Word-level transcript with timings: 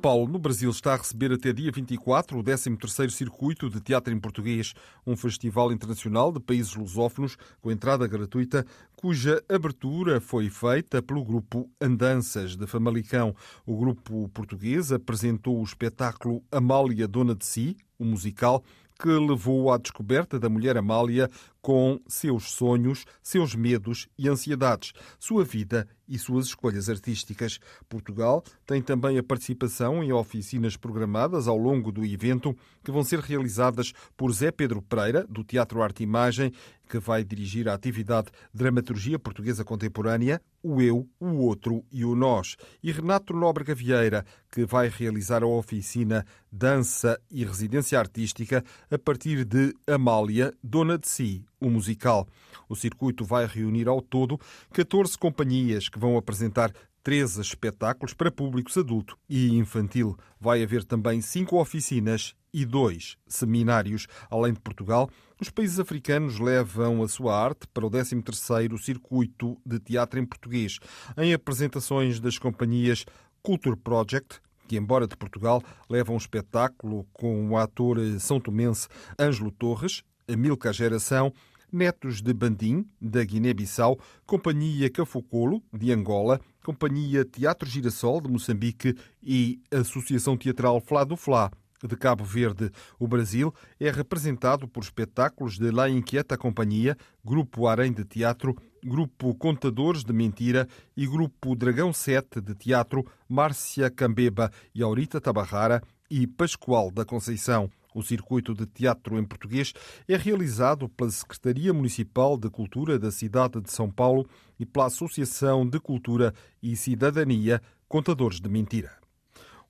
Paulo, 0.00 0.26
no 0.32 0.38
Brasil, 0.38 0.70
está 0.70 0.94
a 0.94 0.96
receber 0.96 1.30
até 1.30 1.52
dia 1.52 1.70
24 1.70 2.38
o 2.38 2.42
13º 2.42 3.10
Circuito 3.10 3.68
de 3.68 3.82
Teatro 3.82 4.14
em 4.14 4.18
Português, 4.18 4.72
um 5.06 5.14
festival 5.14 5.70
internacional 5.70 6.32
de 6.32 6.40
países 6.40 6.74
lusófonos 6.74 7.36
com 7.60 7.70
entrada 7.70 8.06
gratuita, 8.06 8.64
cuja 8.96 9.44
abertura 9.46 10.18
foi 10.18 10.48
feita 10.48 11.02
pelo 11.02 11.22
grupo 11.22 11.68
Andanças 11.78 12.56
de 12.56 12.66
Famalicão. 12.66 13.36
O 13.66 13.76
grupo 13.76 14.30
português 14.30 14.90
apresentou 14.90 15.60
o 15.60 15.64
espetáculo 15.64 16.42
Amália 16.50 17.06
Dona 17.06 17.34
de 17.34 17.44
Si, 17.44 17.76
o 17.98 18.04
musical, 18.06 18.64
que 18.98 19.08
levou 19.08 19.70
à 19.70 19.76
descoberta 19.76 20.38
da 20.38 20.48
mulher 20.48 20.78
Amália 20.78 21.30
com 21.60 22.00
seus 22.06 22.50
sonhos, 22.52 23.04
seus 23.22 23.54
medos 23.54 24.08
e 24.18 24.28
ansiedades, 24.28 24.92
sua 25.18 25.44
vida 25.44 25.86
e 26.10 26.18
suas 26.18 26.46
escolhas 26.46 26.88
artísticas. 26.88 27.60
Portugal 27.88 28.42
tem 28.66 28.82
também 28.82 29.16
a 29.16 29.22
participação 29.22 30.02
em 30.02 30.12
oficinas 30.12 30.76
programadas 30.76 31.46
ao 31.46 31.56
longo 31.56 31.92
do 31.92 32.04
evento, 32.04 32.56
que 32.82 32.90
vão 32.90 33.04
ser 33.04 33.20
realizadas 33.20 33.92
por 34.16 34.32
Zé 34.32 34.50
Pedro 34.50 34.82
Pereira, 34.82 35.24
do 35.28 35.44
Teatro 35.44 35.80
Arte 35.80 36.00
e 36.00 36.04
Imagem, 36.04 36.52
que 36.88 36.98
vai 36.98 37.22
dirigir 37.22 37.68
a 37.68 37.74
atividade 37.74 38.32
Dramaturgia 38.52 39.16
Portuguesa 39.16 39.64
Contemporânea, 39.64 40.42
o 40.60 40.82
Eu, 40.82 41.08
o 41.20 41.36
Outro 41.36 41.84
e 41.92 42.04
o 42.04 42.16
Nós, 42.16 42.56
e 42.82 42.90
Renato 42.90 43.32
Nóbrega 43.32 43.74
Vieira, 43.74 44.26
que 44.50 44.64
vai 44.64 44.88
realizar 44.88 45.44
a 45.44 45.46
oficina 45.46 46.26
Dança 46.50 47.20
e 47.30 47.44
Residência 47.44 47.96
Artística 47.96 48.64
a 48.90 48.98
partir 48.98 49.44
de 49.44 49.72
Amália, 49.86 50.52
Dona 50.62 50.98
de 50.98 51.06
Si, 51.06 51.44
o 51.60 51.68
musical. 51.68 52.26
O 52.68 52.74
circuito 52.74 53.24
vai 53.24 53.46
reunir 53.46 53.88
ao 53.88 54.00
todo 54.00 54.40
14 54.72 55.18
companhias 55.18 55.88
que 55.88 55.98
vão 55.98 56.16
apresentar 56.16 56.72
13 57.02 57.40
espetáculos 57.40 58.12
para 58.12 58.30
públicos 58.30 58.76
adulto 58.76 59.16
e 59.28 59.54
infantil. 59.56 60.16
Vai 60.38 60.62
haver 60.62 60.84
também 60.84 61.20
cinco 61.20 61.60
oficinas 61.60 62.34
e 62.52 62.64
dois 62.64 63.16
seminários. 63.26 64.06
Além 64.30 64.52
de 64.52 64.60
Portugal, 64.60 65.08
os 65.40 65.50
países 65.50 65.80
africanos 65.80 66.38
levam 66.38 67.02
a 67.02 67.08
sua 67.08 67.36
arte 67.36 67.66
para 67.72 67.86
o 67.86 67.90
13º 67.90 68.78
Circuito 68.78 69.58
de 69.64 69.78
Teatro 69.78 70.20
em 70.20 70.26
Português, 70.26 70.78
em 71.16 71.32
apresentações 71.32 72.20
das 72.20 72.38
companhias 72.38 73.06
Culture 73.42 73.76
Project, 73.76 74.40
que, 74.68 74.76
embora 74.76 75.06
de 75.06 75.16
Portugal, 75.16 75.62
leva 75.88 76.12
um 76.12 76.16
espetáculo 76.16 77.06
com 77.12 77.50
o 77.50 77.56
ator 77.56 77.98
são 78.20 78.38
tomense 78.38 78.86
Ângelo 79.18 79.50
Torres, 79.50 80.02
a 80.28 80.36
Milka 80.36 80.72
Geração, 80.72 81.32
Netos 81.72 82.20
de 82.20 82.32
Bandim, 82.32 82.86
da 83.00 83.24
Guiné-Bissau, 83.24 83.98
Companhia 84.26 84.90
Cafocolo, 84.90 85.62
de 85.72 85.92
Angola, 85.92 86.40
Companhia 86.64 87.24
Teatro 87.24 87.68
Girassol, 87.68 88.20
de 88.20 88.30
Moçambique 88.30 88.94
e 89.22 89.60
Associação 89.70 90.36
Teatral 90.36 90.80
Flá 90.80 91.04
do 91.04 91.16
Flá, 91.16 91.50
de 91.82 91.96
Cabo 91.96 92.24
Verde. 92.24 92.70
O 92.98 93.08
Brasil 93.08 93.54
é 93.78 93.90
representado 93.90 94.68
por 94.68 94.82
espetáculos 94.82 95.58
de 95.58 95.70
La 95.70 95.88
Inquieta 95.88 96.36
Companhia, 96.36 96.96
Grupo 97.24 97.66
Arém 97.66 97.92
de 97.92 98.04
Teatro, 98.04 98.56
Grupo 98.84 99.34
Contadores 99.34 100.04
de 100.04 100.12
Mentira 100.12 100.68
e 100.96 101.06
Grupo 101.06 101.54
Dragão 101.54 101.92
7 101.92 102.40
de 102.40 102.54
Teatro, 102.54 103.06
Márcia 103.28 103.90
Cambeba 103.90 104.50
e 104.74 104.82
Aurita 104.82 105.20
Tabarrara 105.20 105.82
e 106.10 106.26
Pascoal 106.26 106.90
da 106.90 107.04
Conceição. 107.04 107.70
O 107.94 108.02
circuito 108.02 108.54
de 108.54 108.66
teatro 108.66 109.18
em 109.18 109.24
português 109.24 109.72
é 110.06 110.16
realizado 110.16 110.88
pela 110.88 111.10
Secretaria 111.10 111.72
Municipal 111.72 112.36
de 112.36 112.48
Cultura 112.48 112.98
da 112.98 113.10
cidade 113.10 113.60
de 113.60 113.70
São 113.70 113.90
Paulo 113.90 114.28
e 114.58 114.64
pela 114.64 114.86
Associação 114.86 115.66
de 115.66 115.80
Cultura 115.80 116.32
e 116.62 116.76
Cidadania 116.76 117.60
Contadores 117.88 118.40
de 118.40 118.48
Mentira. 118.48 119.00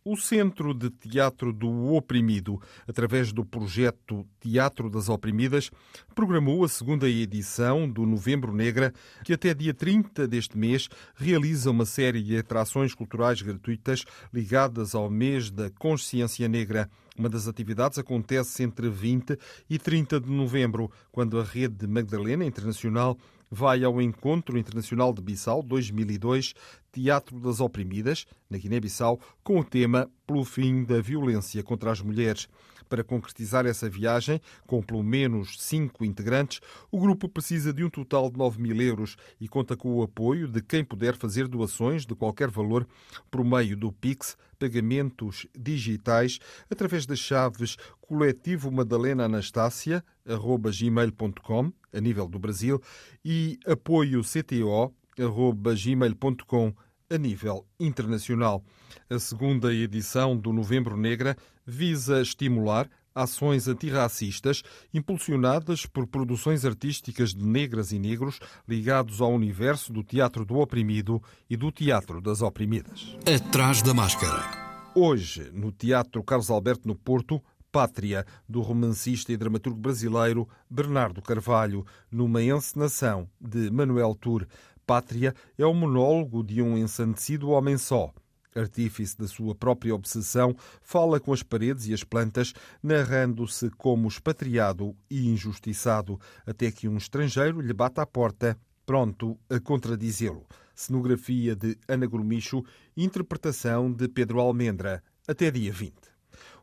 O 0.03 0.17
Centro 0.17 0.73
de 0.73 0.89
Teatro 0.89 1.53
do 1.53 1.93
Oprimido, 1.93 2.59
através 2.89 3.35
do 3.35 3.45
projeto 3.45 4.27
Teatro 4.41 4.89
das 4.89 5.11
Oprimidas, 5.11 5.71
programou 6.15 6.65
a 6.65 6.69
segunda 6.71 7.07
edição 7.07 7.87
do 7.87 8.07
Novembro 8.07 8.51
Negra, 8.51 8.95
que 9.23 9.35
até 9.35 9.53
dia 9.53 9.75
30 9.75 10.27
deste 10.27 10.57
mês 10.57 10.89
realiza 11.15 11.71
uma 11.71 11.85
série 11.85 12.23
de 12.23 12.39
atrações 12.39 12.95
culturais 12.95 13.43
gratuitas 13.43 14.07
ligadas 14.33 14.95
ao 14.95 15.11
mês 15.11 15.51
da 15.51 15.69
consciência 15.69 16.49
negra. 16.49 16.89
Uma 17.21 17.29
das 17.29 17.47
atividades 17.47 17.99
acontece 17.99 18.63
entre 18.63 18.89
20 18.89 19.39
e 19.69 19.79
30 19.79 20.19
de 20.21 20.31
novembro, 20.31 20.91
quando 21.13 21.39
a 21.39 21.45
Rede 21.45 21.87
Magdalena 21.87 22.47
Internacional 22.47 23.15
vai 23.51 23.85
ao 23.85 24.01
Encontro 24.01 24.57
Internacional 24.57 25.13
de 25.13 25.21
Bissau 25.21 25.63
2002, 25.63 26.55
Teatro 26.91 27.39
das 27.39 27.61
Oprimidas, 27.61 28.25
na 28.49 28.57
Guiné-Bissau, 28.57 29.21
com 29.45 29.61
o 29.61 29.65
tema 29.65 30.11
Pelo 30.27 30.47
fim 30.47 30.83
da 30.83 31.03
violência 31.03 31.63
contra 31.63 31.91
as 31.91 32.01
mulheres. 32.01 32.49
Para 32.91 33.05
concretizar 33.05 33.67
essa 33.67 33.89
viagem, 33.89 34.41
com 34.67 34.83
pelo 34.83 35.05
menos 35.05 35.63
cinco 35.63 36.05
integrantes, 36.05 36.61
o 36.91 36.99
grupo 36.99 37.29
precisa 37.29 37.73
de 37.73 37.85
um 37.85 37.89
total 37.89 38.29
de 38.29 38.37
9 38.37 38.61
mil 38.61 38.83
euros 38.83 39.17
e 39.41 39.47
conta 39.47 39.77
com 39.77 39.95
o 39.95 40.03
apoio 40.03 40.49
de 40.49 40.61
quem 40.61 40.85
puder 40.85 41.17
fazer 41.17 41.47
doações 41.47 42.05
de 42.05 42.17
qualquer 42.17 42.51
valor 42.51 42.85
por 43.31 43.45
meio 43.45 43.77
do 43.77 43.93
Pix, 43.93 44.37
pagamentos 44.59 45.47
digitais, 45.57 46.41
através 46.69 47.07
das 47.07 47.21
chaves 47.21 47.77
coletivo 48.01 48.73
Madalena 48.73 49.27
Anastácia, 49.27 50.05
arroba 50.27 50.73
gmail.com, 50.73 51.73
a 51.93 52.01
nível 52.01 52.27
do 52.27 52.41
Brasil, 52.41 52.83
e 53.25 53.57
apoio 53.65 54.23
CTO, 54.23 54.93
arroba 55.17 55.77
gmail.com, 55.77 56.75
a 57.09 57.19
nível 57.19 57.65
internacional. 57.79 58.65
A 59.09 59.19
segunda 59.19 59.73
edição 59.73 60.37
do 60.37 60.53
Novembro 60.53 60.97
Negra 60.97 61.37
visa 61.71 62.21
estimular 62.21 62.89
ações 63.15 63.69
antirracistas 63.69 64.63
impulsionadas 64.93 65.87
por 65.87 66.07
produções 66.07 66.65
artísticas 66.65 67.35
de 67.35 67.45
negras 67.45 67.93
e 67.93 67.99
negros 67.99 68.41
ligados 68.69 69.21
ao 69.21 69.33
universo 69.33 69.93
do 69.93 70.03
teatro 70.03 70.45
do 70.45 70.59
oprimido 70.59 71.23
e 71.49 71.57
do 71.57 71.71
teatro 71.71 72.21
das 72.21 72.43
oprimidas. 72.43 73.17
Atrás 73.27 73.83
da 73.83 73.95
máscara. 73.95 74.61
Hoje, 74.95 75.51
no 75.53 75.71
Teatro 75.71 76.23
Carlos 76.23 76.51
Alberto 76.51 76.89
no 76.89 76.97
Porto, 76.97 77.41
Pátria, 77.71 78.27
do 78.49 78.61
romancista 78.61 79.33
e 79.33 79.37
dramaturgo 79.37 79.79
brasileiro 79.79 80.49
Bernardo 80.69 81.23
Carvalho, 81.23 81.87
numa 82.11 82.43
encenação 82.43 83.29
de 83.41 83.71
Manuel 83.71 84.17
Tour. 84.17 84.47
Pátria 84.85 85.33
é 85.57 85.65
o 85.65 85.73
monólogo 85.73 86.43
de 86.43 86.61
um 86.61 86.77
ensandecido 86.77 87.51
homem 87.51 87.79
só. 87.79 88.13
Artífice 88.55 89.17
da 89.17 89.29
sua 89.29 89.55
própria 89.55 89.95
obsessão, 89.95 90.57
fala 90.83 91.21
com 91.21 91.33
as 91.33 91.43
paredes 91.43 91.87
e 91.87 91.95
as 91.95 92.03
plantas, 92.03 92.53
narrando-se 92.83 93.71
como 93.71 94.09
expatriado 94.09 94.97
e 95.11 95.29
injustiçado, 95.29 96.19
até 96.47 96.71
que 96.71 96.89
um 96.89 96.97
estrangeiro 96.97 97.61
lhe 97.61 97.73
bate 97.73 98.01
à 98.01 98.07
porta, 98.07 98.59
pronto 98.85 99.39
a 99.49 99.61
contradizê-lo. 99.61 100.47
Cenografia 100.75 101.55
de 101.55 101.77
Ana 101.87 102.07
Grumicho, 102.07 102.65
interpretação 102.97 103.93
de 103.93 104.09
Pedro 104.09 104.41
Almendra, 104.41 105.03
até 105.29 105.51
dia 105.51 105.73
20. 105.73 105.95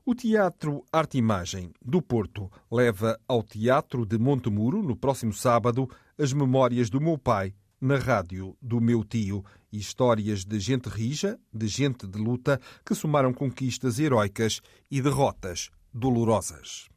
O 0.05 0.15
Teatro 0.15 0.85
Arte 0.91 1.17
Imagem 1.17 1.71
do 1.83 2.01
Porto 2.01 2.49
leva 2.71 3.19
ao 3.27 3.43
Teatro 3.43 4.05
de 4.05 4.17
Montemuro, 4.17 4.81
no 4.81 4.95
próximo 4.95 5.33
sábado, 5.33 5.89
as 6.17 6.31
memórias 6.31 6.89
do 6.89 7.01
meu 7.01 7.17
pai, 7.17 7.53
na 7.79 7.97
rádio 7.97 8.57
do 8.61 8.81
meu 8.81 9.03
tio, 9.03 9.43
histórias 9.77 10.43
de 10.43 10.59
gente 10.59 10.89
rija, 10.89 11.39
de 11.53 11.67
gente 11.67 12.07
de 12.07 12.17
luta, 12.17 12.59
que 12.85 12.95
somaram 12.95 13.33
conquistas 13.33 13.99
heroicas 13.99 14.61
e 14.89 15.01
derrotas 15.01 15.69
dolorosas. 15.93 16.87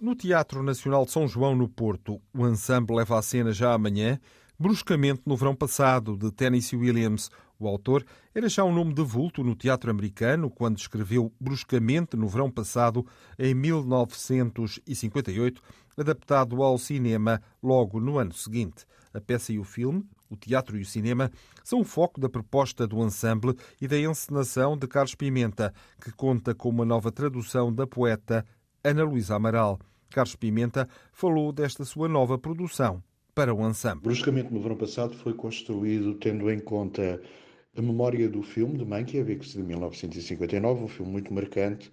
No 0.00 0.14
Teatro 0.14 0.62
Nacional 0.62 1.04
de 1.04 1.12
São 1.12 1.28
João, 1.28 1.54
no 1.54 1.68
Porto, 1.68 2.20
o 2.32 2.48
ensemble 2.48 2.96
leva 2.96 3.18
à 3.18 3.22
cena 3.22 3.52
já 3.52 3.74
amanhã, 3.74 4.18
bruscamente 4.58 5.20
no 5.26 5.36
verão 5.36 5.54
passado, 5.54 6.16
de 6.16 6.32
Tennessee 6.32 6.78
Williams, 6.78 7.30
O 7.60 7.68
autor 7.68 8.04
era 8.34 8.48
já 8.48 8.64
um 8.64 8.72
nome 8.72 8.94
de 8.94 9.02
vulto 9.02 9.44
no 9.44 9.54
teatro 9.54 9.90
americano 9.90 10.48
quando 10.48 10.78
escreveu 10.78 11.30
bruscamente 11.38 12.16
no 12.16 12.26
verão 12.26 12.50
passado, 12.50 13.06
em 13.38 13.54
1958, 13.54 15.60
adaptado 15.94 16.62
ao 16.62 16.78
cinema 16.78 17.42
logo 17.62 18.00
no 18.00 18.18
ano 18.18 18.32
seguinte. 18.32 18.86
A 19.12 19.20
peça 19.20 19.52
e 19.52 19.58
o 19.58 19.64
filme, 19.64 20.02
o 20.30 20.36
teatro 20.36 20.78
e 20.78 20.82
o 20.82 20.86
cinema, 20.86 21.30
são 21.64 21.80
o 21.80 21.84
foco 21.84 22.20
da 22.20 22.28
proposta 22.28 22.86
do 22.86 23.04
ensemble 23.04 23.54
e 23.80 23.88
da 23.88 23.98
encenação 23.98 24.76
de 24.76 24.86
Carlos 24.86 25.14
Pimenta, 25.14 25.74
que 26.02 26.12
conta 26.12 26.54
com 26.54 26.68
uma 26.68 26.84
nova 26.84 27.10
tradução 27.10 27.72
da 27.72 27.86
poeta 27.86 28.46
Ana 28.82 29.02
Luísa 29.02 29.34
Amaral. 29.34 29.78
Carlos 30.08 30.36
Pimenta 30.36 30.88
falou 31.12 31.52
desta 31.52 31.84
sua 31.84 32.08
nova 32.08 32.38
produção 32.38 33.02
para 33.34 33.54
o 33.54 33.68
ensemble. 33.68 34.02
Bruscamente, 34.02 34.52
no 34.52 34.60
verão 34.60 34.76
passado, 34.76 35.14
foi 35.14 35.34
construído 35.34 36.14
tendo 36.14 36.50
em 36.50 36.58
conta 36.58 37.20
a 37.76 37.82
memória 37.82 38.28
do 38.28 38.42
filme 38.42 38.76
de 38.76 38.84
Mankiewicz 38.84 39.52
de 39.52 39.62
1959, 39.62 40.84
um 40.84 40.88
filme 40.88 41.12
muito 41.12 41.32
marcante 41.32 41.90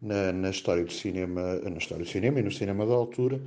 na, 0.00 0.32
na, 0.32 0.50
história 0.50 0.84
do 0.84 0.92
cinema, 0.92 1.56
na 1.56 1.76
história 1.76 2.04
do 2.04 2.10
cinema 2.10 2.40
e 2.40 2.42
no 2.42 2.50
cinema 2.50 2.86
da 2.86 2.94
altura. 2.94 3.40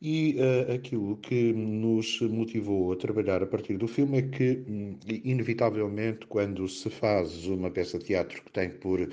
E 0.00 0.36
uh, 0.38 0.72
aquilo 0.74 1.16
que 1.18 1.52
nos 1.54 2.20
motivou 2.20 2.92
a 2.92 2.96
trabalhar 2.96 3.42
a 3.42 3.46
partir 3.46 3.78
do 3.78 3.88
filme 3.88 4.18
é 4.18 4.22
que, 4.22 4.64
hum, 4.68 4.98
inevitavelmente, 5.06 6.26
quando 6.26 6.68
se 6.68 6.90
faz 6.90 7.46
uma 7.46 7.70
peça 7.70 7.98
de 7.98 8.04
teatro 8.04 8.42
que 8.42 8.52
tem 8.52 8.70
por 8.70 9.08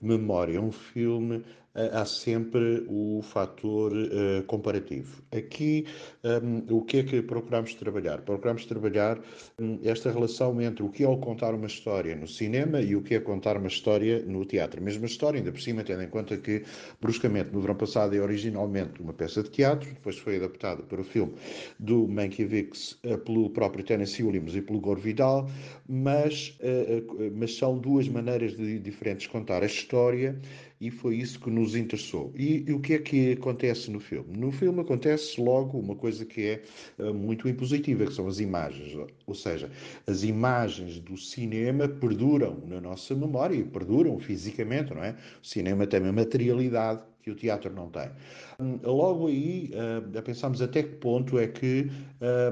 memória 0.00 0.60
um 0.60 0.70
filme, 0.70 1.44
há 1.92 2.04
sempre 2.04 2.84
o 2.88 3.20
fator 3.22 3.92
uh, 3.92 4.42
comparativo. 4.46 5.22
Aqui, 5.30 5.86
um, 6.24 6.76
o 6.76 6.82
que 6.82 6.98
é 6.98 7.02
que 7.02 7.22
procuramos 7.22 7.74
trabalhar? 7.74 8.22
Procuramos 8.22 8.64
trabalhar 8.64 9.20
um, 9.58 9.78
esta 9.84 10.10
relação 10.10 10.60
entre 10.60 10.82
o 10.82 10.88
que 10.88 11.04
é 11.04 11.16
contar 11.16 11.54
uma 11.54 11.66
história 11.66 12.16
no 12.16 12.26
cinema 12.26 12.80
e 12.80 12.96
o 12.96 13.02
que 13.02 13.14
é 13.14 13.20
contar 13.20 13.56
uma 13.56 13.68
história 13.68 14.22
no 14.26 14.44
teatro. 14.44 14.82
Mesma 14.82 15.06
história, 15.06 15.38
ainda 15.38 15.52
por 15.52 15.60
cima, 15.60 15.84
tendo 15.84 16.02
em 16.02 16.08
conta 16.08 16.36
que, 16.36 16.64
bruscamente, 17.00 17.52
no 17.52 17.60
verão 17.60 17.76
passado 17.76 18.14
é 18.14 18.20
originalmente 18.20 19.00
uma 19.00 19.12
peça 19.12 19.42
de 19.42 19.50
teatro, 19.50 19.88
depois 19.88 20.18
foi 20.18 20.36
adaptada 20.36 20.82
para 20.82 21.00
o 21.00 21.04
filme 21.04 21.34
do 21.78 22.08
Mankiewicz 22.08 22.98
uh, 23.04 23.18
pelo 23.18 23.50
próprio 23.50 23.84
Tennessee 23.84 24.24
Williams 24.24 24.54
e 24.54 24.62
pelo 24.62 24.80
Gore 24.80 25.00
Vidal, 25.00 25.48
mas, 25.88 26.58
uh, 26.60 27.30
mas 27.34 27.56
são 27.56 27.78
duas 27.78 28.08
maneiras 28.08 28.56
de, 28.56 28.78
diferentes 28.78 29.22
de 29.22 29.28
contar 29.28 29.62
a 29.62 29.66
história 29.66 30.38
e 30.80 30.90
foi 30.90 31.16
isso 31.16 31.40
que 31.40 31.50
nos 31.50 31.74
interessou. 31.74 32.32
E, 32.36 32.64
e, 32.66 32.72
o 32.72 32.80
que 32.80 32.94
é 32.94 32.98
que 32.98 33.32
acontece 33.32 33.90
no 33.90 33.98
filme? 33.98 34.36
No 34.36 34.52
filme 34.52 34.80
acontece 34.80 35.40
logo 35.40 35.78
uma 35.78 35.96
coisa 35.96 36.24
que 36.24 36.46
é 36.46 36.62
uh, 36.98 37.12
muito 37.12 37.48
impositiva, 37.48 38.06
que 38.06 38.12
são 38.14 38.28
as 38.28 38.38
imagens. 38.38 38.96
Ou 39.26 39.34
seja, 39.34 39.70
as 40.06 40.22
imagens 40.22 41.00
do 41.00 41.16
cinema 41.16 41.88
perduram 41.88 42.62
na 42.66 42.80
nossa 42.80 43.14
memória 43.14 43.56
e 43.56 43.64
perduram 43.64 44.18
fisicamente, 44.18 44.94
não 44.94 45.02
é? 45.02 45.16
O 45.42 45.46
cinema 45.46 45.86
tem 45.86 46.00
uma 46.00 46.12
materialidade 46.12 47.02
que 47.22 47.30
o 47.30 47.34
teatro 47.34 47.72
não 47.72 47.90
tem. 47.90 48.08
Hum, 48.60 48.78
logo 48.82 49.26
aí, 49.26 49.70
uh, 49.74 50.22
pensamos 50.22 50.62
até 50.62 50.82
que 50.82 50.96
ponto 50.96 51.38
é 51.38 51.46
que 51.48 51.90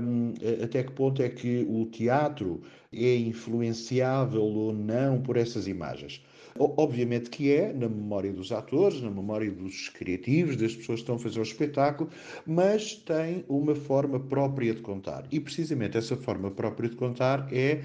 um, 0.01 0.35
até 0.63 0.83
que 0.83 0.93
ponto 0.93 1.23
é 1.23 1.29
que 1.29 1.65
o 1.69 1.87
teatro 1.87 2.61
é 2.93 3.17
influenciável 3.17 4.43
ou 4.43 4.73
não 4.73 5.21
por 5.23 5.37
essas 5.37 5.67
imagens. 5.67 6.23
Obviamente 6.59 7.31
que 7.31 7.53
é, 7.53 7.73
na 7.73 7.89
memória 7.89 8.33
dos 8.33 8.53
atores, 8.53 9.01
na 9.01 9.11
memória 9.11 9.51
dos 9.51 9.89
criativos, 9.89 10.57
das 10.57 10.75
pessoas 10.75 10.99
que 10.99 11.03
estão 11.03 11.17
a 11.17 11.19
fazer 11.19 11.41
o 11.41 11.43
espetáculo, 11.43 12.11
mas 12.47 12.95
tem 12.95 13.45
uma 13.49 13.75
forma 13.75 14.19
própria 14.21 14.75
de 14.75 14.81
contar. 14.81 15.27
E 15.31 15.41
precisamente 15.41 15.97
essa 15.97 16.17
forma 16.17 16.51
própria 16.51 16.89
de 16.89 16.97
contar 16.97 17.49
é 17.53 17.83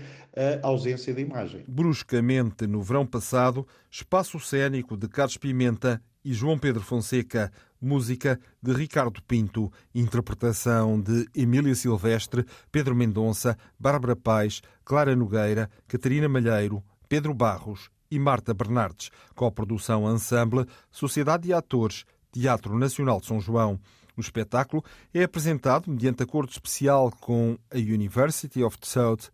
a 0.63 0.67
ausência 0.67 1.13
de 1.13 1.21
imagem. 1.21 1.63
Bruscamente, 1.67 2.65
no 2.65 2.81
verão 2.81 3.05
passado, 3.05 3.67
espaço 3.89 4.39
cênico 4.39 4.95
de 4.95 5.07
Carlos 5.07 5.37
Pimenta 5.37 6.01
e 6.23 6.33
João 6.33 6.57
Pedro 6.57 6.81
Fonseca, 6.81 7.51
música 7.81 8.39
de 8.61 8.71
Ricardo 8.73 9.21
Pinto, 9.23 9.71
interpretação 9.93 11.01
de 11.01 11.27
Emília 11.35 11.73
Silvestre, 11.75 12.45
Pedro 12.71 12.95
Mendonça, 12.95 13.57
Bárbara 13.79 14.15
Paz, 14.15 14.61
Clara 14.85 15.15
Nogueira, 15.15 15.69
Catarina 15.87 16.29
Malheiro, 16.29 16.83
Pedro 17.09 17.33
Barros 17.33 17.89
e 18.11 18.19
Marta 18.19 18.53
Bernardes, 18.53 19.09
coprodução 19.33 20.13
Ensemble, 20.13 20.67
Sociedade 20.91 21.45
de 21.45 21.53
Atores, 21.53 22.05
Teatro 22.31 22.77
Nacional 22.77 23.21
de 23.21 23.27
São 23.27 23.39
João. 23.39 23.79
O 24.17 24.21
espetáculo 24.21 24.83
é 25.13 25.23
apresentado 25.23 25.89
mediante 25.89 26.21
acordo 26.21 26.51
especial 26.51 27.09
com 27.21 27.57
a 27.73 27.77
University 27.77 28.61
of 28.61 28.77
South 28.83 29.31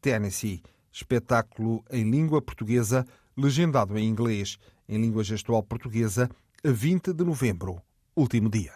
Tennessee. 0.00 0.62
Espetáculo 0.92 1.84
em 1.90 2.08
língua 2.08 2.40
portuguesa, 2.40 3.04
legendado 3.36 3.98
em 3.98 4.08
inglês, 4.08 4.56
em 4.88 5.00
língua 5.00 5.24
gestual 5.24 5.62
portuguesa, 5.62 6.30
a 6.64 6.70
20 6.70 7.12
de 7.12 7.24
novembro, 7.24 7.82
último 8.14 8.48
dia. 8.48 8.72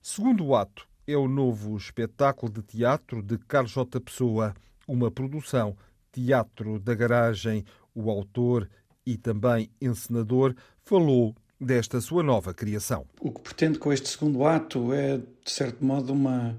Segundo 0.00 0.54
ato 0.54 0.86
é 1.06 1.16
o 1.16 1.28
novo 1.28 1.76
espetáculo 1.76 2.52
de 2.52 2.62
teatro 2.62 3.22
de 3.22 3.38
Carlos 3.38 3.72
J. 3.72 4.00
Pessoa, 4.00 4.54
uma 4.86 5.10
produção 5.10 5.76
Teatro 6.14 6.78
da 6.78 6.94
Garagem. 6.94 7.64
O 7.94 8.10
autor 8.10 8.68
e 9.06 9.16
também 9.16 9.70
encenador, 9.80 10.54
falou 10.82 11.34
desta 11.60 12.00
sua 12.00 12.22
nova 12.22 12.52
criação. 12.52 13.06
O 13.20 13.30
que 13.30 13.40
pretendo 13.40 13.78
com 13.78 13.92
este 13.92 14.08
segundo 14.08 14.44
ato 14.44 14.92
é, 14.92 15.18
de 15.18 15.50
certo 15.50 15.84
modo, 15.84 16.12
uma, 16.12 16.56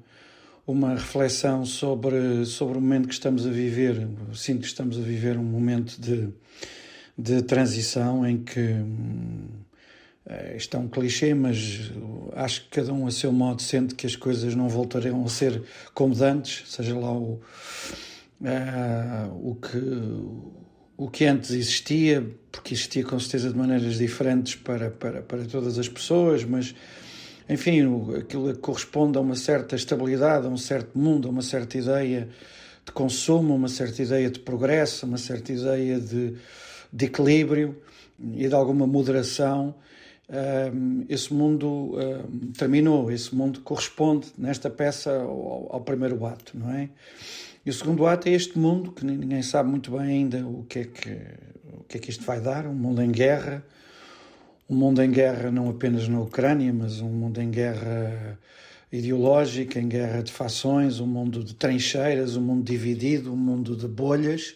uma 0.66 0.96
reflexão 0.96 1.66
sobre, 1.66 2.46
sobre 2.46 2.78
o 2.78 2.82
momento 2.82 3.08
que 3.08 3.14
estamos 3.14 3.46
a 3.46 3.50
viver. 3.50 4.08
Sinto 4.34 4.62
que 4.62 4.68
estamos 4.68 4.98
a 4.98 5.02
viver 5.02 5.38
um 5.38 5.44
momento 5.44 6.00
de, 6.00 6.30
de 7.18 7.42
transição 7.44 8.26
em 8.26 8.44
que. 8.44 8.60
Hum, 8.60 9.48
isto 10.56 10.76
é 10.76 10.80
um 10.80 10.88
clichê, 10.88 11.36
mas 11.36 11.92
acho 12.34 12.64
que 12.64 12.82
cada 12.82 12.92
um 12.92 13.06
a 13.06 13.12
seu 13.12 13.32
modo 13.32 13.62
sente 13.62 13.94
que 13.94 14.08
as 14.08 14.16
coisas 14.16 14.56
não 14.56 14.68
voltarão 14.68 15.24
a 15.24 15.30
ser 15.30 15.62
como 15.94 16.16
antes, 16.24 16.64
seja 16.68 16.98
lá 16.98 17.12
o, 17.12 17.40
uh, 18.42 19.50
o 19.52 19.56
que 19.56 19.78
o 20.98 21.10
que 21.10 21.26
antes 21.26 21.52
existia, 21.52 22.26
porque 22.52 22.74
existia 22.74 23.04
com 23.04 23.20
certeza 23.20 23.50
de 23.50 23.58
maneiras 23.58 23.98
diferentes 23.98 24.56
para, 24.56 24.90
para, 24.90 25.22
para 25.22 25.46
todas 25.46 25.78
as 25.78 25.90
pessoas, 25.90 26.44
mas 26.44 26.74
enfim, 27.50 27.82
aquilo 28.18 28.58
corresponde 28.58 29.18
a 29.18 29.22
uma 29.22 29.36
certa 29.36 29.76
estabilidade, 29.76 30.48
a 30.48 30.50
um 30.50 30.58
certo 30.58 30.98
mundo, 30.98 31.28
a 31.28 31.32
uma 31.32 31.42
certa 31.42 31.78
ideia 31.78 32.28
de 32.86 32.92
consumo, 32.92 33.56
uma 33.56 33.68
certa 33.68 34.02
ideia 34.02 34.30
de 34.30 34.40
progresso, 34.40 35.06
uma 35.06 35.18
certa 35.18 35.52
ideia 35.52 36.00
de, 36.00 36.36
de 36.92 37.06
equilíbrio 37.06 37.80
e 38.20 38.48
de 38.48 38.54
alguma 38.56 38.88
moderação. 38.88 39.76
esse 41.08 41.32
mundo 41.34 41.94
terminou, 42.58 43.12
esse 43.12 43.34
mundo 43.36 43.62
corresponde 43.62 44.28
nesta 44.38 44.70
peça 44.70 45.12
ao, 45.16 45.68
ao 45.72 45.82
primeiro 45.82 46.26
ato, 46.26 46.58
não 46.58 46.72
é? 46.72 46.90
E 47.66 47.70
o 47.72 47.74
segundo 47.74 48.06
ato 48.06 48.30
é 48.30 48.32
este 48.34 48.60
mundo, 48.60 48.92
que 48.92 49.04
ninguém 49.04 49.42
sabe 49.42 49.70
muito 49.70 49.90
bem 49.90 50.02
ainda 50.02 50.46
o 50.46 50.64
que 50.70 50.80
é 50.80 50.84
que, 50.84 51.18
o 51.80 51.84
que, 51.88 51.98
é 51.98 52.00
que 52.00 52.12
isto 52.12 52.24
vai 52.24 52.40
dar, 52.40 52.68
um 52.68 52.76
mundo 52.76 53.02
em 53.02 53.10
guerra, 53.10 53.66
um 54.70 54.76
mundo 54.76 55.02
em 55.02 55.10
guerra 55.10 55.50
não 55.50 55.68
apenas 55.68 56.08
na 56.08 56.20
Ucrânia, 56.22 56.72
mas 56.72 57.02
um 57.02 57.10
mundo 57.10 57.42
em 57.42 57.50
guerra 57.50 58.38
ideológica, 58.92 59.80
em 59.80 59.88
guerra 59.88 60.22
de 60.22 60.32
fações, 60.32 61.00
um 61.00 61.08
mundo 61.08 61.44
de 61.44 61.56
trincheiras, 61.56 62.36
um 62.36 62.42
mundo 62.42 62.64
dividido, 62.64 63.34
um 63.34 63.38
mundo 63.38 63.76
de 63.76 63.88
bolhas. 63.88 64.56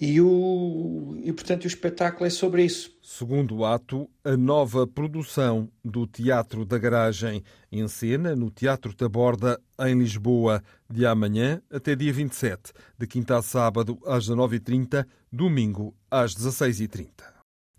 E, 0.00 0.20
o, 0.20 1.18
e 1.24 1.32
portanto 1.32 1.64
o 1.64 1.66
espetáculo 1.66 2.24
é 2.24 2.30
sobre 2.30 2.64
isso. 2.64 2.99
Segundo 3.20 3.66
ato, 3.66 4.08
a 4.24 4.34
nova 4.34 4.86
produção 4.86 5.68
do 5.84 6.06
Teatro 6.06 6.64
da 6.64 6.78
Garagem 6.78 7.44
em 7.70 7.86
cena 7.86 8.34
no 8.34 8.50
Teatro 8.50 8.94
Taborda, 8.94 9.60
em 9.78 9.98
Lisboa, 9.98 10.62
de 10.88 11.04
amanhã 11.04 11.60
até 11.70 11.94
dia 11.94 12.14
27, 12.14 12.72
de 12.98 13.06
quinta 13.06 13.36
a 13.36 13.42
sábado 13.42 13.98
às 14.06 14.26
19h30, 14.26 15.06
domingo 15.30 15.94
às 16.10 16.34
16h30. 16.34 17.10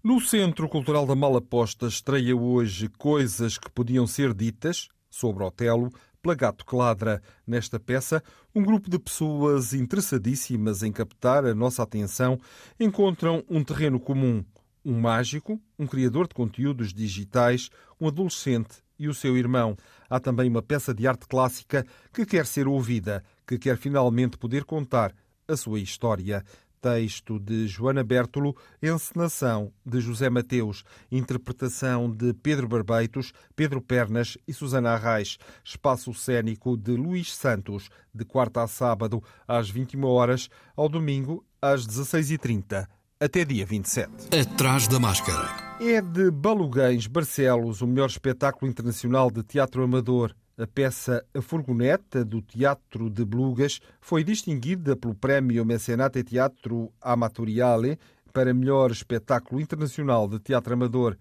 No 0.04 0.22
Centro 0.22 0.70
Cultural 0.70 1.08
da 1.08 1.16
Malaposta 1.16 1.88
estreia 1.88 2.38
hoje 2.38 2.88
Coisas 2.88 3.58
que 3.58 3.72
Podiam 3.72 4.06
Ser 4.06 4.36
Ditas, 4.36 4.90
sobre 5.10 5.44
Otelo, 5.44 5.90
pela 6.22 6.36
Gato 6.36 6.64
Cladra. 6.64 7.20
Nesta 7.48 7.80
peça, 7.80 8.22
um 8.54 8.62
grupo 8.62 8.92
de 8.92 9.00
pessoas 9.00 9.74
interessadíssimas 9.74 10.84
em 10.84 10.92
captar 10.92 11.46
a 11.46 11.56
nossa 11.56 11.82
atenção 11.82 12.40
encontram 12.80 13.44
um 13.50 13.64
terreno 13.64 14.00
comum– 14.00 14.46
um 14.84 15.00
mágico, 15.00 15.62
um 15.78 15.86
criador 15.88 16.28
de 16.28 16.34
conteúdos 16.34 16.94
digitais, 16.94 17.70
um 18.00 18.08
adolescente 18.08 18.84
e 18.98 19.08
o 19.08 19.14
seu 19.14 19.38
irmão. 19.38 19.76
Há 20.10 20.20
também 20.20 20.50
uma 20.50 20.62
peça 20.62 20.94
de 20.94 21.08
arte 21.08 21.28
clássica 21.28 21.86
que 22.14 22.26
quer 22.26 22.46
ser 22.46 22.68
ouvida, 22.68 23.24
que 23.48 23.58
quer 23.58 23.78
finalmente 23.78 24.38
poder 24.38 24.64
contar 24.64 25.14
a 25.48 25.58
sua 25.58 25.80
história. 25.80 26.44
Texto 26.82 27.40
de 27.40 27.68
Joana 27.68 28.04
Bertolo, 28.04 28.56
encenação 28.82 29.72
de 29.86 30.02
José 30.02 30.32
Mateus, 30.32 30.84
interpretação 31.12 32.10
de 32.10 32.34
Pedro 32.34 32.68
Barbeitos, 32.68 33.32
Pedro 33.56 33.82
Pernas 33.84 34.36
e 34.48 34.54
Susana 34.54 34.94
Arraes, 34.94 35.38
espaço 35.64 36.12
cênico 36.12 36.76
de 36.76 36.94
Luís 36.94 37.36
Santos, 37.36 37.88
de 38.14 38.26
quarta 38.26 38.64
a 38.64 38.68
sábado 38.68 39.24
às 39.48 39.70
21 39.70 40.04
horas, 40.06 40.50
ao 40.76 40.90
domingo 40.90 41.46
às 41.62 41.86
16h30, 41.86 42.88
até 43.22 43.46
dia 43.46 43.64
27. 43.68 44.36
Atrás 44.36 44.88
da 44.88 45.00
máscara. 45.00 45.48
É 45.80 46.02
de 46.02 46.32
Balugães, 46.32 47.06
Barcelos, 47.06 47.82
o 47.82 47.88
melhor 47.88 48.10
espetáculo 48.10 48.70
internacional 48.70 49.30
de 49.30 49.44
teatro 49.44 49.84
amador. 49.84 50.36
A 50.58 50.66
peça 50.66 51.24
A 51.34 51.42
Furgoneta, 51.42 52.26
do 52.26 52.42
Teatro 52.42 53.12
de 53.12 53.24
Belugas, 53.24 53.80
foi 54.00 54.24
distinguida 54.24 54.96
pelo 54.96 55.14
Prémio 55.14 55.64
Mecenate 55.64 56.24
Teatro 56.24 56.92
Amatoriale 57.00 58.00
para 58.34 58.54
melhor 58.54 58.90
espetáculo 58.90 59.62
internacional 59.62 60.28
de 60.28 60.40
teatro 60.40 60.74
amador. 60.74 61.16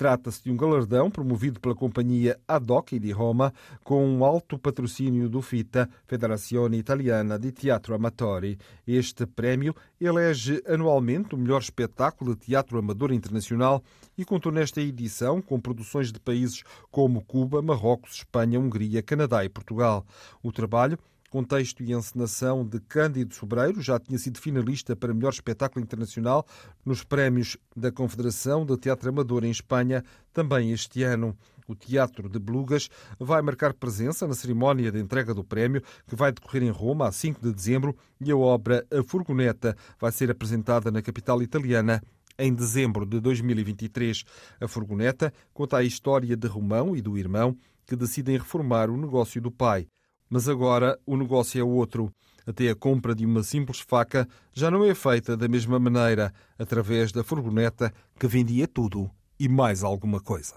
Trata-se 0.00 0.42
de 0.42 0.50
um 0.50 0.56
galardão 0.56 1.10
promovido 1.10 1.60
pela 1.60 1.74
companhia 1.74 2.40
Adoc 2.48 2.98
di 2.98 3.12
Roma, 3.12 3.52
com 3.84 4.02
um 4.02 4.24
alto 4.24 4.58
patrocínio 4.58 5.28
do 5.28 5.42
FITA, 5.42 5.90
Federazione 6.06 6.78
Italiana 6.78 7.38
di 7.38 7.52
Teatro 7.52 7.94
Amatori. 7.94 8.58
Este 8.86 9.26
prémio 9.26 9.76
elege 10.00 10.62
anualmente 10.66 11.34
o 11.34 11.38
melhor 11.38 11.60
espetáculo 11.60 12.34
de 12.34 12.46
teatro 12.46 12.78
amador 12.78 13.12
internacional 13.12 13.82
e 14.16 14.24
contou 14.24 14.50
nesta 14.50 14.80
edição 14.80 15.42
com 15.42 15.60
produções 15.60 16.10
de 16.10 16.18
países 16.18 16.62
como 16.90 17.22
Cuba, 17.22 17.60
Marrocos, 17.60 18.14
Espanha, 18.14 18.58
Hungria, 18.58 19.02
Canadá 19.02 19.44
e 19.44 19.50
Portugal. 19.50 20.06
O 20.42 20.50
trabalho 20.50 20.98
contexto 21.30 21.82
e 21.82 21.92
encenação 21.92 22.66
de 22.66 22.80
Cândido 22.80 23.32
Sobreiro, 23.32 23.80
já 23.80 23.98
tinha 24.00 24.18
sido 24.18 24.40
finalista 24.40 24.96
para 24.96 25.14
melhor 25.14 25.32
espetáculo 25.32 25.82
internacional 25.82 26.44
nos 26.84 27.04
prémios 27.04 27.56
da 27.74 27.92
Confederação 27.92 28.66
de 28.66 28.76
Teatro 28.76 29.08
Amador 29.08 29.44
em 29.44 29.50
Espanha, 29.50 30.04
também 30.32 30.72
este 30.72 31.04
ano. 31.04 31.36
O 31.68 31.74
Teatro 31.74 32.28
de 32.28 32.40
Belugas 32.40 32.90
vai 33.16 33.40
marcar 33.42 33.72
presença 33.72 34.26
na 34.26 34.34
cerimónia 34.34 34.90
de 34.90 34.98
entrega 34.98 35.32
do 35.32 35.44
prémio, 35.44 35.80
que 36.08 36.16
vai 36.16 36.32
decorrer 36.32 36.64
em 36.64 36.70
Roma 36.70 37.06
a 37.06 37.12
5 37.12 37.40
de 37.40 37.54
dezembro, 37.54 37.96
e 38.20 38.32
a 38.32 38.36
obra 38.36 38.84
A 38.90 39.04
Furgoneta 39.04 39.76
vai 40.00 40.10
ser 40.10 40.32
apresentada 40.32 40.90
na 40.90 41.00
capital 41.00 41.40
italiana 41.40 42.02
em 42.36 42.52
dezembro 42.52 43.06
de 43.06 43.20
2023. 43.20 44.24
A 44.60 44.66
furgoneta 44.66 45.32
conta 45.52 45.76
a 45.76 45.84
história 45.84 46.36
de 46.36 46.48
Romão 46.48 46.96
e 46.96 47.00
do 47.00 47.16
irmão 47.16 47.56
que 47.86 47.94
decidem 47.94 48.36
reformar 48.36 48.90
o 48.90 48.96
negócio 48.96 49.40
do 49.40 49.50
pai. 49.50 49.86
Mas 50.30 50.48
agora 50.48 50.96
o 51.04 51.16
negócio 51.16 51.60
é 51.60 51.64
outro. 51.64 52.14
Até 52.46 52.70
a 52.70 52.74
compra 52.76 53.14
de 53.14 53.26
uma 53.26 53.42
simples 53.42 53.80
faca 53.80 54.28
já 54.54 54.70
não 54.70 54.84
é 54.84 54.94
feita 54.94 55.36
da 55.36 55.48
mesma 55.48 55.78
maneira, 55.78 56.32
através 56.56 57.10
da 57.10 57.24
furgoneta 57.24 57.92
que 58.18 58.28
vendia 58.28 58.68
tudo 58.68 59.10
e 59.38 59.48
mais 59.48 59.82
alguma 59.82 60.20
coisa. 60.20 60.54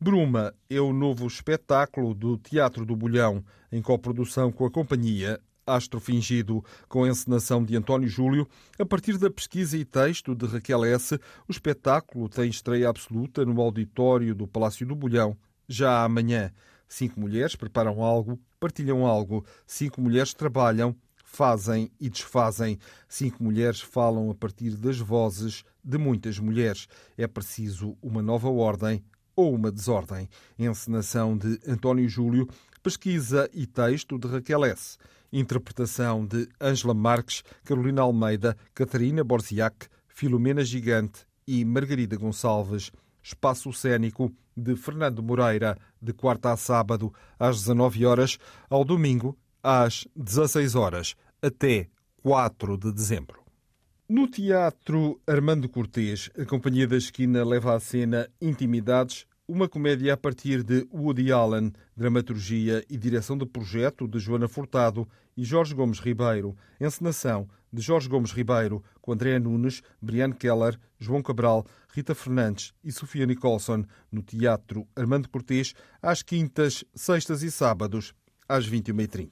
Bruma 0.00 0.52
é 0.68 0.80
o 0.80 0.92
novo 0.92 1.26
espetáculo 1.26 2.12
do 2.12 2.36
Teatro 2.36 2.84
do 2.84 2.96
Bolhão, 2.96 3.44
em 3.70 3.80
coprodução 3.80 4.50
com 4.50 4.66
a 4.66 4.70
companhia 4.70 5.40
Astro 5.68 6.00
Fingido, 6.00 6.64
com 6.88 7.04
a 7.04 7.08
encenação 7.08 7.62
de 7.62 7.76
António 7.76 8.08
Júlio. 8.08 8.48
A 8.78 8.86
partir 8.86 9.18
da 9.18 9.30
pesquisa 9.30 9.76
e 9.76 9.84
texto 9.84 10.34
de 10.34 10.46
Raquel 10.46 10.84
S., 10.84 11.16
o 11.46 11.52
espetáculo 11.52 12.28
tem 12.28 12.48
estreia 12.48 12.88
absoluta 12.88 13.44
no 13.44 13.60
auditório 13.60 14.34
do 14.34 14.46
Palácio 14.46 14.86
do 14.86 14.96
Bolhão, 14.96 15.36
já 15.68 16.02
amanhã. 16.02 16.50
Cinco 16.88 17.20
mulheres 17.20 17.54
preparam 17.54 18.02
algo, 18.02 18.40
partilham 18.58 19.06
algo. 19.06 19.44
Cinco 19.66 20.00
mulheres 20.00 20.34
trabalham, 20.34 20.94
fazem 21.24 21.90
e 22.00 22.08
desfazem. 22.08 22.78
Cinco 23.08 23.42
mulheres 23.42 23.80
falam 23.80 24.30
a 24.30 24.34
partir 24.34 24.76
das 24.76 24.98
vozes 24.98 25.64
de 25.84 25.98
muitas 25.98 26.38
mulheres. 26.38 26.88
É 27.16 27.26
preciso 27.26 27.96
uma 28.02 28.22
nova 28.22 28.48
ordem 28.48 29.04
ou 29.36 29.54
uma 29.54 29.70
desordem. 29.70 30.28
Encenação 30.58 31.36
de 31.36 31.60
António 31.66 32.08
Júlio, 32.08 32.48
pesquisa 32.82 33.48
e 33.52 33.66
texto 33.66 34.18
de 34.18 34.26
Raquel 34.26 34.64
S. 34.64 34.98
Interpretação 35.32 36.26
de 36.26 36.48
Ângela 36.60 36.94
Marques, 36.94 37.44
Carolina 37.64 38.02
Almeida, 38.02 38.56
Catarina 38.74 39.22
Borziac, 39.22 39.86
Filomena 40.08 40.64
Gigante 40.64 41.26
e 41.46 41.64
Margarida 41.64 42.16
Gonçalves. 42.16 42.90
Espaço 43.22 43.72
Cênico 43.72 44.32
de 44.58 44.76
Fernando 44.76 45.22
Moreira, 45.22 45.78
de 46.02 46.12
quarta 46.12 46.52
a 46.52 46.56
sábado, 46.56 47.12
às 47.38 47.58
19 47.58 48.04
horas, 48.04 48.38
ao 48.68 48.84
domingo, 48.84 49.36
às 49.62 50.06
16 50.16 50.74
horas, 50.74 51.14
até 51.40 51.88
4 52.22 52.76
de 52.76 52.92
dezembro. 52.92 53.42
No 54.08 54.26
Teatro 54.26 55.20
Armando 55.26 55.68
Cortês, 55.68 56.30
a 56.38 56.44
Companhia 56.44 56.86
da 56.88 56.96
Esquina 56.96 57.44
leva 57.44 57.74
à 57.74 57.80
cena 57.80 58.28
Intimidades, 58.40 59.26
uma 59.48 59.66
comédia 59.66 60.12
a 60.12 60.16
partir 60.16 60.62
de 60.62 60.86
Woody 60.92 61.32
Allen, 61.32 61.72
dramaturgia 61.96 62.84
e 62.88 62.98
direção 62.98 63.38
de 63.38 63.46
projeto 63.46 64.06
de 64.06 64.18
Joana 64.18 64.46
Furtado 64.46 65.08
e 65.34 65.42
Jorge 65.42 65.74
Gomes 65.74 66.00
Ribeiro, 66.00 66.54
encenação 66.78 67.48
de 67.72 67.80
Jorge 67.80 68.10
Gomes 68.10 68.30
Ribeiro, 68.30 68.84
com 69.00 69.12
André 69.12 69.38
Nunes, 69.38 69.82
Brian 70.02 70.32
Keller, 70.32 70.78
João 70.98 71.22
Cabral, 71.22 71.64
Rita 71.94 72.14
Fernandes 72.14 72.74
e 72.84 72.92
Sofia 72.92 73.24
Nicholson, 73.24 73.84
no 74.12 74.22
Teatro 74.22 74.86
Armando 74.94 75.30
Cortês, 75.30 75.72
às 76.02 76.22
quintas, 76.22 76.84
sextas 76.94 77.42
e 77.42 77.50
sábados, 77.50 78.12
às 78.46 78.68
21h30. 78.68 79.30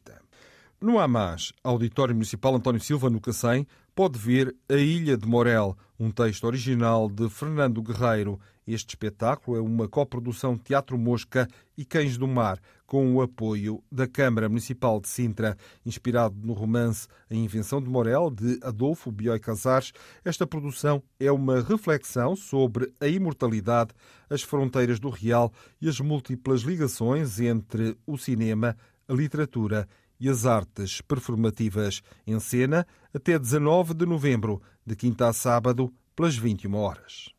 No 0.80 0.98
AMAS, 0.98 1.52
Auditório 1.62 2.14
Municipal 2.14 2.54
António 2.54 2.80
Silva, 2.80 3.10
no 3.10 3.20
Cacém, 3.20 3.66
pode 3.94 4.18
ver 4.18 4.54
A 4.68 4.76
Ilha 4.76 5.16
de 5.16 5.26
Morel, 5.26 5.76
um 5.98 6.10
texto 6.10 6.44
original 6.44 7.08
de 7.08 7.28
Fernando 7.28 7.82
Guerreiro. 7.82 8.38
Este 8.66 8.90
espetáculo 8.90 9.56
é 9.56 9.60
uma 9.60 9.88
coprodução 9.88 10.58
Teatro 10.58 10.98
Mosca 10.98 11.46
e 11.78 11.84
Cães 11.84 12.18
do 12.18 12.26
Mar, 12.26 12.60
com 12.84 13.14
o 13.14 13.22
apoio 13.22 13.80
da 13.92 14.08
Câmara 14.08 14.48
Municipal 14.48 15.00
de 15.00 15.08
Sintra. 15.08 15.56
Inspirado 15.84 16.34
no 16.42 16.52
romance 16.52 17.06
A 17.30 17.34
Invenção 17.34 17.80
de 17.80 17.88
Morel, 17.88 18.28
de 18.28 18.58
Adolfo 18.64 19.12
Bioy 19.12 19.38
Casares, 19.38 19.92
esta 20.24 20.48
produção 20.48 21.00
é 21.20 21.30
uma 21.30 21.60
reflexão 21.60 22.34
sobre 22.34 22.92
a 23.00 23.06
imortalidade, 23.06 23.92
as 24.28 24.42
fronteiras 24.42 24.98
do 24.98 25.10
real 25.10 25.52
e 25.80 25.88
as 25.88 26.00
múltiplas 26.00 26.62
ligações 26.62 27.38
entre 27.38 27.96
o 28.04 28.18
cinema, 28.18 28.76
a 29.06 29.12
literatura 29.12 29.86
e 30.18 30.28
as 30.28 30.44
artes 30.44 31.00
performativas 31.00 32.02
em 32.26 32.40
cena 32.40 32.84
até 33.14 33.38
19 33.38 33.94
de 33.94 34.06
novembro, 34.06 34.60
de 34.84 34.96
quinta 34.96 35.28
a 35.28 35.32
sábado, 35.32 35.92
pelas 36.16 36.36
21 36.36 36.74
horas. 36.74 37.35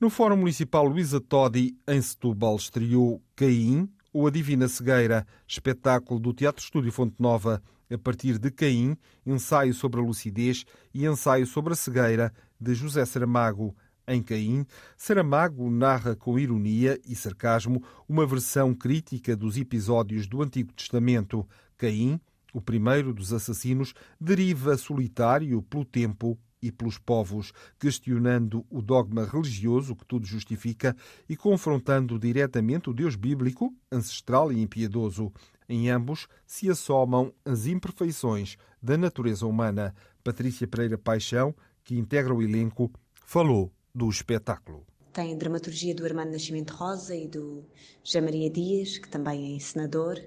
No 0.00 0.08
Fórum 0.08 0.36
Municipal 0.36 0.86
Luísa 0.86 1.20
Todi, 1.20 1.76
em 1.84 2.00
Setúbal, 2.00 2.54
estreou 2.54 3.20
Caim, 3.34 3.88
ou 4.12 4.28
A 4.28 4.30
Divina 4.30 4.68
Cegueira, 4.68 5.26
espetáculo 5.44 6.20
do 6.20 6.32
Teatro 6.32 6.62
Estúdio 6.62 6.92
Fonte 6.92 7.16
Nova, 7.18 7.60
a 7.92 7.98
partir 7.98 8.38
de 8.38 8.48
Caim, 8.52 8.96
ensaio 9.26 9.74
sobre 9.74 9.98
a 9.98 10.04
lucidez 10.04 10.64
e 10.94 11.04
ensaio 11.04 11.48
sobre 11.48 11.72
a 11.72 11.76
cegueira, 11.76 12.32
de 12.60 12.74
José 12.74 13.04
Saramago, 13.04 13.74
em 14.06 14.22
Caim, 14.22 14.64
Saramago 14.96 15.68
narra 15.68 16.14
com 16.14 16.38
ironia 16.38 16.96
e 17.04 17.16
sarcasmo 17.16 17.82
uma 18.08 18.24
versão 18.24 18.72
crítica 18.72 19.34
dos 19.34 19.56
episódios 19.56 20.28
do 20.28 20.40
Antigo 20.44 20.72
Testamento. 20.74 21.44
Caim, 21.76 22.20
o 22.54 22.60
primeiro 22.60 23.12
dos 23.12 23.32
assassinos, 23.32 23.94
deriva 24.20 24.76
solitário 24.76 25.60
pelo 25.60 25.84
tempo 25.84 26.38
e 26.62 26.72
pelos 26.72 26.98
povos, 26.98 27.52
questionando 27.78 28.64
o 28.70 28.82
dogma 28.82 29.24
religioso 29.24 29.94
que 29.94 30.04
tudo 30.04 30.26
justifica 30.26 30.96
e 31.28 31.36
confrontando 31.36 32.18
diretamente 32.18 32.90
o 32.90 32.94
Deus 32.94 33.16
bíblico, 33.16 33.74
ancestral 33.90 34.52
e 34.52 34.60
impiedoso. 34.60 35.32
Em 35.68 35.90
ambos 35.90 36.26
se 36.46 36.70
assomam 36.70 37.32
as 37.44 37.66
imperfeições 37.66 38.56
da 38.82 38.96
natureza 38.96 39.46
humana. 39.46 39.94
Patrícia 40.24 40.66
Pereira 40.66 40.96
Paixão, 40.96 41.54
que 41.84 41.98
integra 41.98 42.34
o 42.34 42.42
elenco, 42.42 42.90
falou 43.24 43.72
do 43.94 44.08
espetáculo. 44.08 44.86
Tem 45.12 45.34
a 45.34 45.36
dramaturgia 45.36 45.94
do 45.94 46.04
Armando 46.04 46.32
Nascimento 46.32 46.74
Rosa 46.74 47.14
e 47.14 47.26
do 47.26 47.64
José 48.04 48.20
Maria 48.20 48.48
Dias, 48.50 48.98
que 48.98 49.08
também 49.08 49.46
é 49.46 49.56
encenador, 49.56 50.18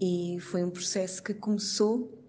e 0.00 0.38
foi 0.40 0.62
um 0.62 0.70
processo 0.70 1.22
que 1.22 1.34
começou 1.34 2.19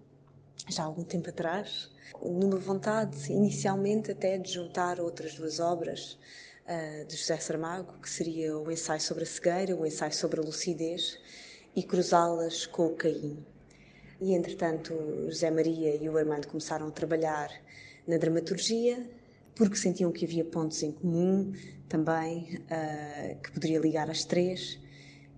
já 0.68 0.82
há 0.82 0.86
algum 0.86 1.04
tempo 1.04 1.28
atrás, 1.28 1.90
numa 2.22 2.56
vontade 2.56 3.32
inicialmente 3.32 4.12
até 4.12 4.38
de 4.38 4.52
juntar 4.52 5.00
outras 5.00 5.34
duas 5.34 5.60
obras 5.60 6.18
uh, 6.66 7.04
de 7.06 7.16
José 7.16 7.36
Saramago, 7.38 7.98
que 8.00 8.08
seria 8.08 8.56
o 8.56 8.70
ensaio 8.70 9.00
sobre 9.00 9.24
a 9.24 9.26
cegueira, 9.26 9.76
o 9.76 9.86
ensaio 9.86 10.12
sobre 10.12 10.40
a 10.40 10.42
lucidez, 10.42 11.18
e 11.74 11.82
cruzá-las 11.82 12.66
com 12.66 12.86
o 12.86 12.94
Caim. 12.94 13.44
E 14.20 14.34
entretanto, 14.34 14.94
José 15.26 15.50
Maria 15.50 15.96
e 15.96 16.08
o 16.08 16.16
Armando 16.16 16.46
começaram 16.46 16.86
a 16.86 16.90
trabalhar 16.90 17.50
na 18.06 18.16
dramaturgia 18.18 19.04
porque 19.54 19.76
sentiam 19.76 20.10
que 20.12 20.24
havia 20.24 20.44
pontos 20.44 20.82
em 20.82 20.92
comum 20.92 21.52
também 21.88 22.60
uh, 22.70 23.40
que 23.42 23.52
poderia 23.52 23.78
ligar 23.78 24.08
as 24.10 24.24
três, 24.24 24.78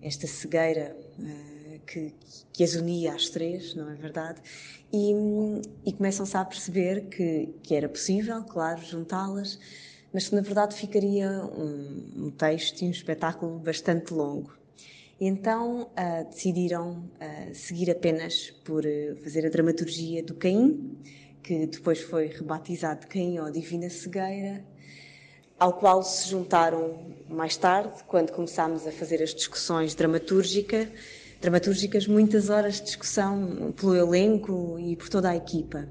esta 0.01 0.27
cegueira 0.27 0.95
uh, 1.19 1.54
que, 1.85 2.13
que, 2.51 2.63
as 2.63 2.75
unia 2.75 3.13
às 3.13 3.29
três, 3.29 3.75
não 3.75 3.89
é 3.91 3.95
verdade? 3.95 4.41
E, 4.91 5.13
e 5.85 5.93
começam-se 5.93 6.35
a 6.35 6.45
perceber 6.45 7.05
que, 7.09 7.49
que 7.63 7.75
era 7.75 7.87
possível, 7.89 8.43
claro, 8.43 8.81
juntá-las, 8.83 9.59
mas 10.13 10.29
que 10.29 10.35
na 10.35 10.41
verdade 10.41 10.75
ficaria 10.75 11.29
um, 11.29 12.25
um 12.27 12.31
texto 12.31 12.81
e 12.81 12.85
um 12.85 12.91
espetáculo 12.91 13.59
bastante 13.59 14.13
longo. 14.13 14.53
Então 15.19 15.83
uh, 15.83 16.29
decidiram 16.29 17.09
seguir 17.53 17.89
apenas 17.89 18.51
por 18.63 18.83
fazer 19.23 19.45
a 19.45 19.49
dramaturgia 19.49 20.21
do 20.21 20.35
Caim, 20.35 20.97
que 21.41 21.67
depois 21.67 22.01
foi 22.01 22.27
rebatizado 22.27 23.07
Caim 23.07 23.39
ou 23.39 23.49
Divina 23.51 23.89
Cegueira, 23.89 24.65
ao 25.59 25.73
qual 25.73 26.03
se 26.03 26.29
juntaram 26.29 27.15
mais 27.29 27.55
tarde, 27.55 28.03
quando 28.07 28.31
começámos 28.31 28.85
a 28.85 28.91
fazer 28.91 29.21
as 29.21 29.33
discussões 29.33 29.95
dramatúrgica, 29.95 30.91
dramatúrgicas, 31.45 32.07
muitas 32.07 32.49
horas 32.49 32.79
de 32.79 32.85
discussão 32.85 33.71
pelo 33.79 33.95
elenco 33.95 34.79
e 34.79 34.95
por 34.95 35.09
toda 35.09 35.29
a 35.29 35.35
equipa. 35.35 35.87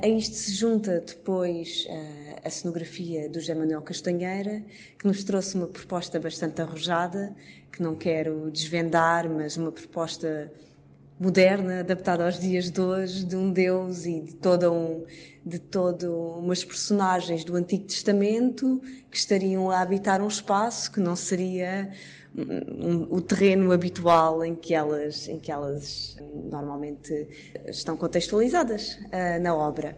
A 0.00 0.08
isto 0.08 0.34
se 0.34 0.52
junta 0.52 1.00
depois 1.00 1.86
uh, 1.88 2.40
a 2.44 2.50
cenografia 2.50 3.28
do 3.28 3.38
José 3.38 3.54
Manuel 3.54 3.82
Castanheira, 3.82 4.64
que 4.98 5.06
nos 5.06 5.22
trouxe 5.22 5.54
uma 5.54 5.68
proposta 5.68 6.18
bastante 6.18 6.60
arrojada, 6.60 7.32
que 7.70 7.80
não 7.80 7.94
quero 7.94 8.50
desvendar, 8.50 9.30
mas 9.30 9.56
uma 9.56 9.70
proposta 9.70 10.52
moderna, 11.18 11.80
adaptada 11.80 12.24
aos 12.24 12.38
dias 12.38 12.70
de 12.70 12.80
hoje, 12.80 13.24
de 13.24 13.36
um 13.36 13.52
Deus 13.52 14.06
e 14.06 14.20
de 14.20 14.34
toda 14.34 14.70
um 14.70 15.04
de 15.44 15.58
todo 15.58 16.12
umas 16.38 16.62
personagens 16.62 17.42
do 17.42 17.56
Antigo 17.56 17.84
Testamento 17.84 18.82
que 19.10 19.16
estariam 19.16 19.70
a 19.70 19.80
habitar 19.80 20.20
um 20.20 20.28
espaço 20.28 20.92
que 20.92 21.00
não 21.00 21.16
seria 21.16 21.90
um, 22.36 23.06
o 23.10 23.20
terreno 23.20 23.72
habitual 23.72 24.44
em 24.44 24.54
que 24.54 24.74
elas 24.74 25.26
em 25.26 25.38
que 25.38 25.50
elas 25.50 26.16
normalmente 26.50 27.26
estão 27.66 27.96
contextualizadas 27.96 28.98
uh, 29.06 29.40
na 29.40 29.54
obra. 29.54 29.96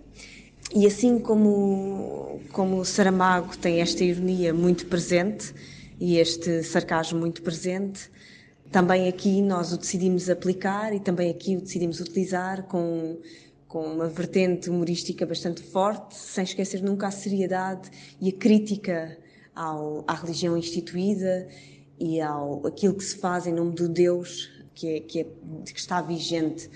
E 0.72 0.86
assim 0.86 1.18
como 1.18 2.40
como 2.52 2.84
Saramago 2.84 3.56
tem 3.56 3.80
esta 3.80 4.04
ironia 4.04 4.54
muito 4.54 4.86
presente 4.86 5.52
e 5.98 6.16
este 6.16 6.62
sarcasmo 6.62 7.18
muito 7.18 7.42
presente, 7.42 8.10
também 8.70 9.08
aqui 9.08 9.42
nós 9.42 9.72
o 9.72 9.78
decidimos 9.78 10.30
aplicar 10.30 10.94
e 10.94 11.00
também 11.00 11.30
aqui 11.30 11.56
o 11.56 11.60
decidimos 11.60 12.00
utilizar 12.00 12.64
com, 12.64 13.20
com 13.66 13.84
uma 13.84 14.08
vertente 14.08 14.70
humorística 14.70 15.26
bastante 15.26 15.62
forte, 15.62 16.14
sem 16.16 16.44
esquecer 16.44 16.82
nunca 16.82 17.08
a 17.08 17.10
seriedade 17.10 17.90
e 18.20 18.28
a 18.28 18.32
crítica 18.32 19.18
ao, 19.54 20.04
à 20.06 20.14
religião 20.14 20.56
instituída 20.56 21.48
e 21.98 22.20
ao 22.20 22.66
aquilo 22.66 22.94
que 22.94 23.04
se 23.04 23.16
faz 23.18 23.46
em 23.46 23.52
nome 23.52 23.74
do 23.74 23.88
Deus 23.88 24.48
que, 24.74 24.88
é, 24.88 25.00
que, 25.00 25.20
é, 25.20 25.24
que 25.64 25.78
está 25.78 26.00
vigente 26.00 26.70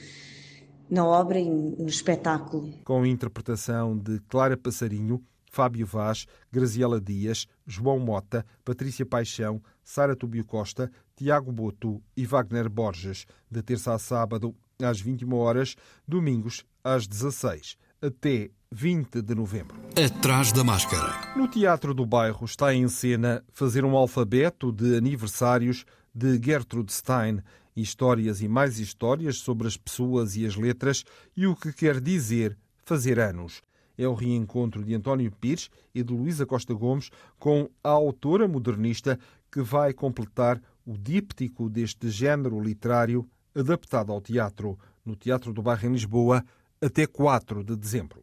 na 0.91 1.07
obra 1.07 1.39
e 1.39 1.49
no 1.49 1.89
espetáculo. 1.89 2.73
Com 2.85 3.03
a 3.03 3.09
interpretação 3.09 3.97
de 3.97 4.21
Clara 4.29 4.57
Passarinho, 4.57 5.23
Fábio 5.55 5.87
Vaz, 5.87 6.27
Graziela 6.51 7.01
Dias, 7.01 7.47
João 7.65 8.01
Mota, 8.01 8.45
Patrícia 8.65 9.07
Paixão, 9.07 9.63
Sara 9.85 10.17
Tubio 10.17 10.45
Costa, 10.45 10.91
Tiago 11.17 11.53
Boto 11.53 12.03
e 12.17 12.27
Wagner 12.27 12.69
Borges, 12.69 13.27
de 13.51 13.63
terça 13.63 13.95
a 13.95 13.99
sábado 13.99 14.55
às 14.83 15.01
21 15.01 15.33
horas, 15.35 15.77
domingos 16.07 16.65
às 16.83 17.07
16, 17.07 17.77
até 18.03 18.51
20 18.73 19.23
de 19.23 19.35
novembro. 19.35 19.77
Atrás 19.97 20.53
da 20.53 20.65
máscara. 20.65 21.37
No 21.37 21.47
Teatro 21.47 21.95
do 21.95 22.05
Bairro 22.05 22.45
está 22.45 22.75
em 22.75 22.89
cena 22.89 23.45
fazer 23.53 23.85
um 23.85 23.97
alfabeto 23.97 24.73
de 24.73 24.97
aniversários 24.97 25.85
de 26.13 26.41
Gertrude 26.43 26.93
Stein, 26.93 27.41
histórias 27.77 28.41
e 28.41 28.49
mais 28.49 28.81
histórias 28.81 29.37
sobre 29.37 29.69
as 29.69 29.77
pessoas 29.77 30.37
e 30.37 30.45
as 30.45 30.57
letras 30.57 31.05
e 31.37 31.47
o 31.47 31.55
que 31.55 31.73
quer 31.73 32.01
dizer 32.01 32.59
fazer 32.85 33.21
anos 33.21 33.63
é 33.97 34.07
o 34.07 34.15
reencontro 34.15 34.85
de 34.85 34.95
António 34.95 35.31
Pires 35.31 35.71
e 35.95 36.03
de 36.03 36.13
Luísa 36.13 36.45
Costa 36.45 36.75
Gomes 36.75 37.11
com 37.39 37.69
a 37.83 37.91
autora 37.91 38.49
modernista 38.49 39.19
que 39.51 39.63
vai 39.63 39.93
completar 39.93 40.61
o 40.85 40.97
díptico 40.97 41.69
deste 41.69 42.11
género 42.11 42.61
literário 42.61 43.29
adaptado 43.55 44.13
ao 44.13 44.21
teatro, 44.21 44.79
no 45.05 45.15
Teatro 45.15 45.53
do 45.53 45.63
Bairro 45.63 45.89
em 45.89 45.93
Lisboa, 45.93 46.45
até 46.81 47.07
4 47.07 47.63
de 47.63 47.77
dezembro. 47.77 48.23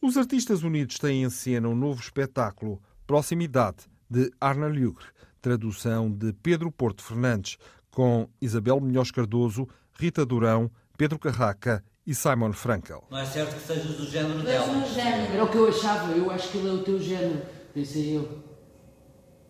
Os 0.00 0.16
Artistas 0.16 0.62
Unidos 0.62 0.98
têm 0.98 1.22
em 1.22 1.30
cena 1.30 1.68
um 1.68 1.74
novo 1.74 2.00
espetáculo, 2.00 2.82
Proximidade, 3.06 3.84
de 4.10 4.30
Arna 4.40 4.66
Lugre, 4.66 5.06
tradução 5.40 6.10
de 6.10 6.32
Pedro 6.32 6.70
Porto 6.70 7.02
Fernandes, 7.02 7.56
com 7.90 8.28
Isabel 8.40 8.80
Melhós 8.80 9.10
Cardoso, 9.10 9.68
Rita 9.94 10.26
Durão, 10.26 10.70
Pedro 10.98 11.18
Carraca 11.18 11.82
e 12.06 12.14
Simon 12.14 12.52
Frankel. 12.52 13.04
Não 13.10 13.18
é 13.18 13.24
certo 13.24 13.54
que 13.54 13.66
sejas 13.66 13.96
do 13.96 14.06
género 14.06 14.42
dela. 14.42 14.72
meu 14.72 14.88
género. 14.88 15.32
Era 15.32 15.44
o 15.44 15.48
que 15.48 15.56
eu 15.56 15.68
achava, 15.68 16.12
eu 16.12 16.30
acho 16.30 16.50
que 16.50 16.58
ele 16.58 16.68
é 16.68 16.72
o 16.72 16.82
teu 16.82 17.00
género, 17.00 17.42
pensei 17.72 18.16
eu. 18.16 18.45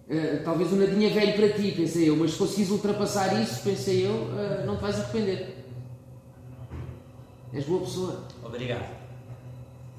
Uh, 0.09 0.45
talvez 0.45 0.73
o 0.73 0.77
nadinha 0.77 1.11
velho 1.11 1.35
para 1.35 1.49
ti, 1.49 1.73
pensei 1.73 2.09
eu, 2.09 2.17
mas 2.17 2.33
se 2.33 2.39
conseguis 2.39 2.71
ultrapassar 2.71 3.41
isso, 3.43 3.61
pensei 3.63 4.07
eu, 4.07 4.13
uh, 4.13 4.65
não 4.65 4.77
te 4.77 4.83
vais 4.83 5.01
arrepender. 5.01 5.65
És 7.53 7.65
boa 7.65 7.81
pessoa. 7.81 8.25
Obrigado. 8.45 9.07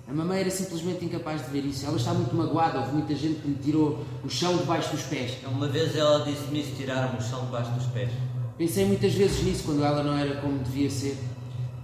A 0.08 0.14
mamãe 0.14 0.40
era 0.40 0.50
simplesmente 0.50 1.04
incapaz 1.04 1.44
de 1.44 1.52
ver 1.52 1.66
isso. 1.66 1.86
Ela 1.86 1.98
está 1.98 2.14
muito 2.14 2.34
magoada. 2.34 2.80
Houve 2.80 2.94
muita 2.94 3.14
gente 3.14 3.42
que 3.42 3.48
lhe 3.50 3.56
tirou 3.56 4.06
o 4.24 4.30
chão 4.30 4.56
debaixo 4.56 4.92
dos 4.92 5.04
pés. 5.04 5.38
Uma 5.46 5.68
vez 5.68 5.96
ela 5.96 6.24
disse-me 6.24 6.62
isso: 6.62 6.76
tiraram 6.78 7.18
o 7.18 7.22
chão 7.22 7.44
debaixo 7.46 7.72
dos 7.72 7.88
pés. 7.88 8.10
Pensei 8.58 8.86
muitas 8.86 9.14
vezes 9.14 9.44
nisso 9.44 9.64
quando 9.66 9.84
ela 9.84 10.02
não 10.04 10.18
era 10.18 10.40
como 10.40 10.60
devia 10.60 10.90
ser. 10.90 11.18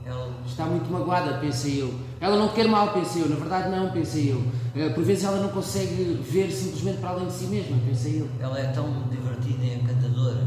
Ela 0.05 0.31
está 0.45 0.65
muito 0.65 0.89
magoada, 0.89 1.37
pensei 1.39 1.81
eu. 1.81 1.93
Ela 2.23 2.37
não 2.37 2.47
quer 2.53 2.69
mal, 2.69 2.93
pensei 2.93 3.21
eu. 3.21 3.27
Na 3.27 3.35
verdade, 3.35 3.69
não, 3.69 3.91
pensei 3.91 4.31
eu. 4.31 4.41
Eh, 4.73 4.87
por 4.91 5.03
vezes 5.03 5.25
ela 5.25 5.41
não 5.41 5.49
consegue 5.49 6.23
ver 6.23 6.49
simplesmente 6.51 6.99
para 6.99 7.09
além 7.09 7.27
de 7.27 7.33
si 7.33 7.47
mesma, 7.47 7.77
pensei 7.85 8.21
eu. 8.21 8.29
Ela 8.39 8.57
é 8.61 8.67
tão 8.67 9.09
divertida 9.09 9.61
e 9.61 9.75
encantadora, 9.75 10.41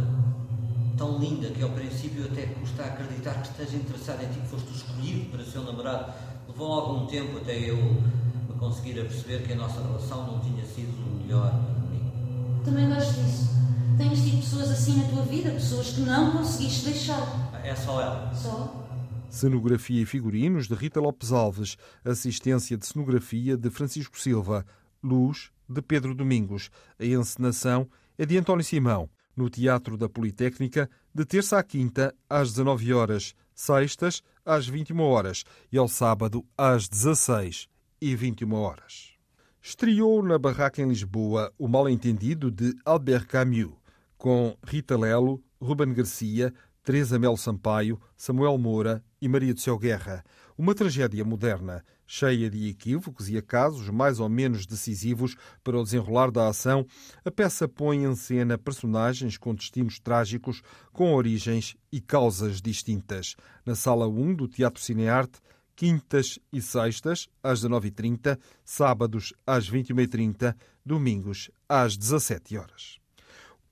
tão 0.96 1.18
linda, 1.18 1.48
que 1.48 1.62
ao 1.62 1.68
princípio 1.68 2.24
até 2.24 2.46
custa 2.46 2.82
acreditar 2.82 3.42
que 3.42 3.48
esteja 3.48 3.76
interessada 3.76 4.24
em 4.24 4.28
ti, 4.28 4.40
que 4.40 4.48
foste 4.48 4.74
escolhido 4.74 5.30
para 5.30 5.44
ser 5.44 5.58
o 5.58 5.64
namorado. 5.64 6.14
Levou 6.48 6.72
algum 6.72 7.06
tempo 7.08 7.36
até 7.36 7.54
eu 7.54 7.76
me 7.76 8.54
conseguir 8.58 8.98
a 8.98 9.02
perceber 9.02 9.42
que 9.42 9.52
a 9.52 9.56
nossa 9.56 9.78
relação 9.82 10.26
não 10.28 10.40
tinha 10.40 10.64
sido 10.64 10.96
o 11.06 11.20
melhor 11.20 11.50
para 11.50 11.90
mim. 11.90 12.62
Também 12.64 12.88
gosto 12.88 13.20
disso. 13.20 13.50
Tens 13.98 14.24
tido 14.24 14.38
pessoas 14.38 14.70
assim 14.70 14.96
na 14.96 15.08
tua 15.08 15.24
vida, 15.24 15.50
pessoas 15.50 15.90
que 15.90 16.00
não 16.00 16.30
conseguiste 16.38 16.86
deixar. 16.86 17.50
É 17.62 17.74
só 17.74 18.00
ela. 18.00 18.32
Só? 18.34 18.85
Cenografia 19.36 20.00
e 20.00 20.06
figurinos 20.06 20.66
de 20.66 20.74
Rita 20.74 20.98
Lopes 20.98 21.30
Alves, 21.30 21.76
assistência 22.02 22.74
de 22.74 22.86
cenografia 22.86 23.54
de 23.54 23.68
Francisco 23.68 24.18
Silva, 24.18 24.64
luz 25.02 25.50
de 25.68 25.82
Pedro 25.82 26.14
Domingos. 26.14 26.70
A 26.98 27.04
encenação 27.04 27.86
é 28.16 28.24
de 28.24 28.38
António 28.38 28.64
Simão, 28.64 29.10
no 29.36 29.50
Teatro 29.50 29.98
da 29.98 30.08
Politécnica, 30.08 30.88
de 31.14 31.26
terça 31.26 31.58
à 31.58 31.62
quinta 31.62 32.14
às 32.30 32.52
19 32.52 32.94
horas, 32.94 33.34
sextas 33.54 34.22
às 34.42 34.66
21 34.66 34.98
horas. 35.02 35.44
E 35.70 35.76
ao 35.76 35.86
sábado 35.86 36.42
às 36.56 36.88
16 36.88 37.68
e 38.00 38.16
21 38.16 38.54
horas. 38.54 39.18
Estreou 39.60 40.22
na 40.22 40.38
Barraca 40.38 40.80
em 40.80 40.88
Lisboa 40.88 41.52
o 41.58 41.68
Mal-Entendido 41.68 42.50
de 42.50 42.74
Albert 42.86 43.26
Camus, 43.26 43.74
com 44.16 44.56
Rita 44.66 44.96
Lelo, 44.96 45.44
Ruben 45.60 45.92
Garcia, 45.92 46.54
Teresa 46.86 47.18
Melo 47.18 47.36
Sampaio, 47.36 48.00
Samuel 48.16 48.56
Moura 48.56 49.04
e 49.20 49.26
Maria 49.28 49.52
do 49.52 49.58
Céu 49.58 49.76
Guerra. 49.76 50.24
Uma 50.56 50.72
tragédia 50.72 51.24
moderna, 51.24 51.84
cheia 52.06 52.48
de 52.48 52.68
equívocos 52.68 53.28
e 53.28 53.36
acasos 53.36 53.90
mais 53.90 54.20
ou 54.20 54.28
menos 54.28 54.66
decisivos 54.66 55.34
para 55.64 55.76
o 55.76 55.82
desenrolar 55.82 56.30
da 56.30 56.46
ação, 56.46 56.86
a 57.24 57.30
peça 57.32 57.66
põe 57.66 58.04
em 58.04 58.14
cena 58.14 58.56
personagens 58.56 59.36
com 59.36 59.52
destinos 59.52 59.98
trágicos, 59.98 60.62
com 60.92 61.12
origens 61.12 61.74
e 61.90 62.00
causas 62.00 62.62
distintas. 62.62 63.34
Na 63.66 63.74
Sala 63.74 64.06
1 64.06 64.36
do 64.36 64.46
Teatro 64.46 64.80
Cinearte, 64.80 65.40
quintas 65.74 66.38
e 66.52 66.62
sextas, 66.62 67.26
às 67.42 67.64
19h30, 67.64 68.38
sábados, 68.64 69.34
às 69.44 69.68
21h30, 69.68 70.54
domingos, 70.84 71.50
às 71.68 71.96
17 71.96 72.56
horas. 72.56 73.00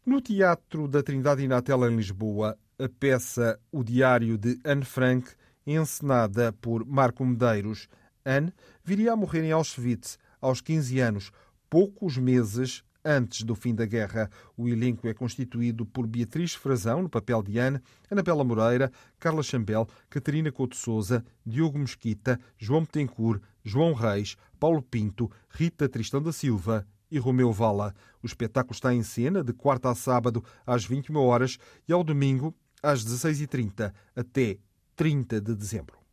No 0.04 0.20
Teatro 0.20 0.88
da 0.88 1.00
Trindade 1.00 1.44
Inatela, 1.44 1.90
em 1.90 1.96
Lisboa, 1.96 2.58
a 2.78 2.88
peça 2.88 3.58
O 3.70 3.84
Diário 3.84 4.36
de 4.36 4.58
Anne 4.64 4.84
Frank, 4.84 5.30
encenada 5.66 6.52
por 6.52 6.84
Marco 6.84 7.24
Medeiros. 7.24 7.88
Anne 8.24 8.52
viria 8.82 9.12
a 9.12 9.16
morrer 9.16 9.44
em 9.44 9.52
Auschwitz 9.52 10.18
aos 10.40 10.60
15 10.60 10.98
anos, 11.00 11.32
poucos 11.70 12.18
meses 12.18 12.82
antes 13.04 13.42
do 13.42 13.54
fim 13.54 13.74
da 13.74 13.84
guerra. 13.84 14.30
O 14.56 14.68
elenco 14.68 15.06
é 15.06 15.14
constituído 15.14 15.84
por 15.86 16.06
Beatriz 16.06 16.54
Frazão, 16.54 17.02
no 17.02 17.08
papel 17.08 17.42
de 17.42 17.58
Anne, 17.58 17.80
Anabela 18.10 18.42
Moreira, 18.42 18.90
Carla 19.18 19.42
Chambel, 19.42 19.86
Catarina 20.08 20.50
Couto 20.50 20.76
Souza, 20.76 21.24
Diogo 21.44 21.78
Mesquita, 21.78 22.40
João 22.58 22.82
Betancourt, 22.82 23.42
João 23.62 23.92
Reis, 23.92 24.36
Paulo 24.58 24.82
Pinto, 24.82 25.30
Rita 25.48 25.88
Tristão 25.88 26.22
da 26.22 26.32
Silva 26.32 26.86
e 27.10 27.18
Romeu 27.18 27.52
Vala. 27.52 27.94
O 28.22 28.26
espetáculo 28.26 28.74
está 28.74 28.92
em 28.92 29.02
cena 29.02 29.44
de 29.44 29.52
quarta 29.52 29.90
a 29.90 29.94
sábado 29.94 30.42
às 30.66 30.84
21 30.84 31.16
horas 31.18 31.58
e 31.86 31.92
ao 31.92 32.02
domingo 32.02 32.54
às 32.84 33.04
16h30 33.04 33.92
até 34.14 34.58
30 34.94 35.40
de 35.40 35.54
dezembro. 35.54 36.04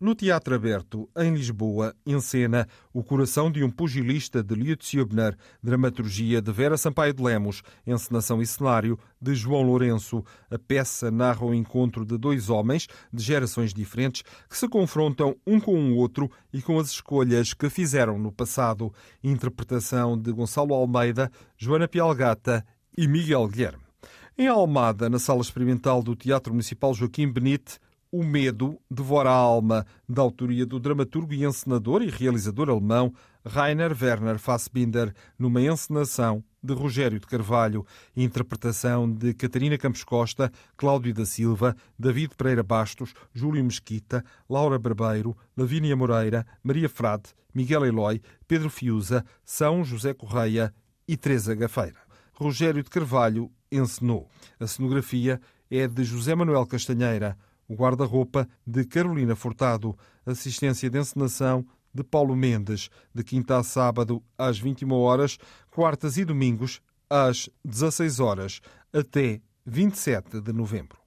No 0.00 0.14
Teatro 0.14 0.54
Aberto, 0.54 1.10
em 1.14 1.34
Lisboa, 1.34 1.94
encena 2.06 2.66
O 2.90 3.04
Coração 3.04 3.52
de 3.52 3.62
um 3.62 3.70
Pugilista 3.70 4.42
de 4.42 4.54
Lutz 4.54 4.94
Hübner, 4.94 5.36
dramaturgia 5.62 6.40
de 6.40 6.50
Vera 6.50 6.78
Sampaio 6.78 7.12
de 7.12 7.22
Lemos, 7.22 7.62
encenação 7.86 8.40
e 8.40 8.46
cenário 8.46 8.98
de 9.20 9.34
João 9.34 9.60
Lourenço. 9.60 10.24
A 10.50 10.58
peça 10.58 11.10
narra 11.10 11.44
o 11.44 11.52
encontro 11.52 12.06
de 12.06 12.16
dois 12.16 12.48
homens 12.48 12.86
de 13.12 13.22
gerações 13.22 13.74
diferentes 13.74 14.22
que 14.48 14.56
se 14.56 14.66
confrontam 14.70 15.36
um 15.46 15.60
com 15.60 15.78
o 15.78 15.96
outro 15.96 16.30
e 16.50 16.62
com 16.62 16.78
as 16.78 16.88
escolhas 16.88 17.52
que 17.52 17.68
fizeram 17.68 18.18
no 18.18 18.32
passado. 18.32 18.90
Interpretação 19.22 20.18
de 20.18 20.32
Gonçalo 20.32 20.72
Almeida, 20.72 21.30
Joana 21.58 21.86
Pialgata 21.86 22.64
e 22.96 23.06
Miguel 23.06 23.46
Guilherme. 23.48 23.89
Em 24.38 24.46
Almada, 24.46 25.10
na 25.10 25.18
Sala 25.18 25.40
Experimental 25.40 26.02
do 26.02 26.14
Teatro 26.14 26.52
Municipal 26.52 26.94
Joaquim 26.94 27.30
Benite, 27.30 27.78
o 28.12 28.24
Medo 28.24 28.80
Devora 28.90 29.30
a 29.30 29.34
Alma, 29.34 29.86
da 30.08 30.22
autoria 30.22 30.64
do 30.64 30.80
dramaturgo 30.80 31.34
e 31.34 31.44
encenador 31.44 32.02
e 32.02 32.08
realizador 32.08 32.70
alemão 32.70 33.12
Rainer 33.44 33.96
Werner 34.00 34.38
Fassbinder, 34.38 35.14
numa 35.38 35.60
encenação 35.60 36.42
de 36.62 36.74
Rogério 36.74 37.18
de 37.18 37.26
Carvalho, 37.26 37.86
interpretação 38.16 39.10
de 39.10 39.34
Catarina 39.34 39.78
Campos 39.78 40.04
Costa, 40.04 40.50
Cláudio 40.76 41.14
da 41.14 41.26
Silva, 41.26 41.76
David 41.98 42.34
Pereira 42.36 42.62
Bastos, 42.62 43.14
Júlio 43.32 43.64
Mesquita, 43.64 44.24
Laura 44.48 44.78
Barbeiro, 44.78 45.36
Lavínia 45.56 45.96
Moreira, 45.96 46.46
Maria 46.62 46.88
Frade, 46.88 47.30
Miguel 47.54 47.86
Eloy, 47.86 48.20
Pedro 48.46 48.70
Fiuza, 48.70 49.24
São 49.44 49.84
José 49.84 50.14
Correia 50.14 50.72
e 51.06 51.16
Teresa 51.16 51.54
Gafeira. 51.54 52.09
Rogério 52.40 52.82
de 52.82 52.88
Carvalho 52.88 53.50
encenou. 53.70 54.26
A 54.58 54.66
cenografia 54.66 55.38
é 55.70 55.86
de 55.86 56.02
José 56.04 56.34
Manuel 56.34 56.64
Castanheira 56.64 57.36
o 57.68 57.74
guarda-roupa 57.74 58.48
de 58.66 58.84
Carolina 58.84 59.36
Furtado, 59.36 59.96
assistência 60.26 60.90
de 60.90 60.98
encenação 60.98 61.64
de 61.94 62.02
Paulo 62.02 62.34
Mendes, 62.34 62.88
de 63.14 63.22
quinta 63.22 63.58
a 63.58 63.62
sábado 63.62 64.20
às 64.36 64.58
21 64.58 64.90
horas, 64.92 65.38
quartas 65.70 66.16
e 66.16 66.24
domingos 66.24 66.80
às 67.08 67.48
16 67.64 68.18
horas, 68.18 68.60
até 68.92 69.40
27 69.64 70.40
de 70.40 70.52
novembro. 70.52 70.98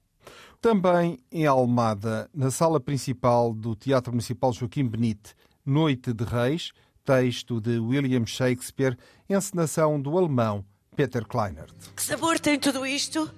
Também 0.58 1.18
em 1.30 1.46
Almada, 1.46 2.30
na 2.32 2.50
sala 2.50 2.80
principal 2.80 3.52
do 3.52 3.74
Teatro 3.74 4.12
Municipal 4.12 4.52
Joaquim 4.52 4.86
Benite, 4.86 5.34
Noite 5.66 6.14
de 6.14 6.24
Reis, 6.24 6.72
texto 7.04 7.60
de 7.60 7.78
William 7.78 8.24
Shakespeare, 8.24 8.96
encenação 9.28 10.00
do 10.00 10.16
alemão 10.16 10.64
Peter 10.94 11.24
Kleinert. 11.24 11.74
Que 11.94 12.02
sabor 12.02 12.38
tem 12.38 12.58
tudo 12.58 12.86
isto? 12.86 13.30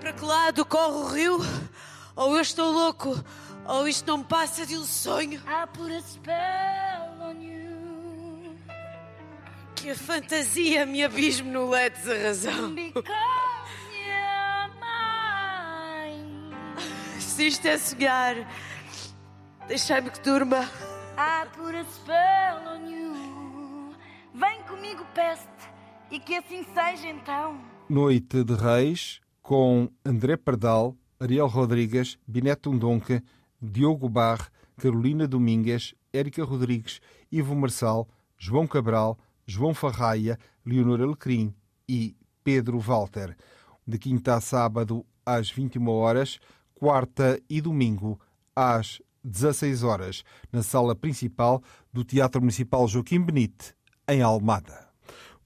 Para 0.00 0.12
que 0.12 0.24
lado 0.24 0.64
corre 0.64 0.94
o 0.94 1.06
rio? 1.06 1.38
Ou 2.16 2.34
eu 2.36 2.40
estou 2.40 2.72
louco, 2.72 3.22
ou 3.66 3.88
isto 3.88 4.06
não 4.06 4.22
passa 4.22 4.64
de 4.64 4.76
um 4.76 4.84
sonho. 4.84 5.40
I 5.40 5.66
put 5.76 5.92
a 5.92 6.00
spell 6.00 7.20
on 7.20 7.40
you. 7.40 8.56
Que 9.74 9.90
a 9.90 9.94
fantasia 9.94 10.86
me 10.86 11.04
abisme 11.04 11.50
no 11.50 11.68
leite 11.68 12.00
da 12.00 12.14
razão. 12.14 12.74
Because 12.74 13.08
you're 13.92 14.70
mine. 14.80 16.54
Se 17.18 17.48
isto 17.48 17.66
é 17.66 17.76
sonhar, 17.78 18.36
deixai-me 19.66 20.10
que 20.10 20.20
durma. 20.20 20.70
I 21.16 21.46
put 21.56 21.74
a 21.74 21.84
spell 21.84 22.68
on 22.68 22.88
you. 22.88 23.94
Vem 24.34 24.62
comigo, 24.62 25.04
peste, 25.14 25.46
e 26.14 26.20
que 26.20 26.36
assim 26.36 26.62
seja 26.62 27.08
então. 27.08 27.60
Noite 27.88 28.44
de 28.44 28.54
Reis, 28.54 29.20
com 29.42 29.90
André 30.04 30.36
Pardal, 30.36 30.96
Ariel 31.18 31.48
Rodrigues, 31.48 32.16
Bineto 32.24 32.70
Undonca, 32.70 33.20
Diogo 33.60 34.08
Barre, 34.08 34.46
Carolina 34.76 35.26
Domingues, 35.26 35.92
Érica 36.12 36.44
Rodrigues, 36.44 37.00
Ivo 37.32 37.56
Marçal, 37.56 38.08
João 38.38 38.64
Cabral, 38.64 39.18
João 39.44 39.74
Farraia, 39.74 40.38
Leonor 40.64 41.00
Alecrim 41.00 41.52
e 41.88 42.14
Pedro 42.44 42.78
Walter. 42.78 43.36
De 43.84 43.98
quinta 43.98 44.36
a 44.36 44.40
sábado 44.40 45.04
às 45.26 45.50
21 45.50 45.88
horas, 45.88 46.38
quarta 46.76 47.42
e 47.50 47.60
domingo 47.60 48.20
às 48.54 49.02
16 49.24 49.82
horas, 49.82 50.22
na 50.52 50.62
sala 50.62 50.94
principal 50.94 51.60
do 51.92 52.04
Teatro 52.04 52.40
Municipal 52.40 52.86
Joaquim 52.86 53.20
Benite, 53.20 53.74
em 54.06 54.22
Almada. 54.22 54.83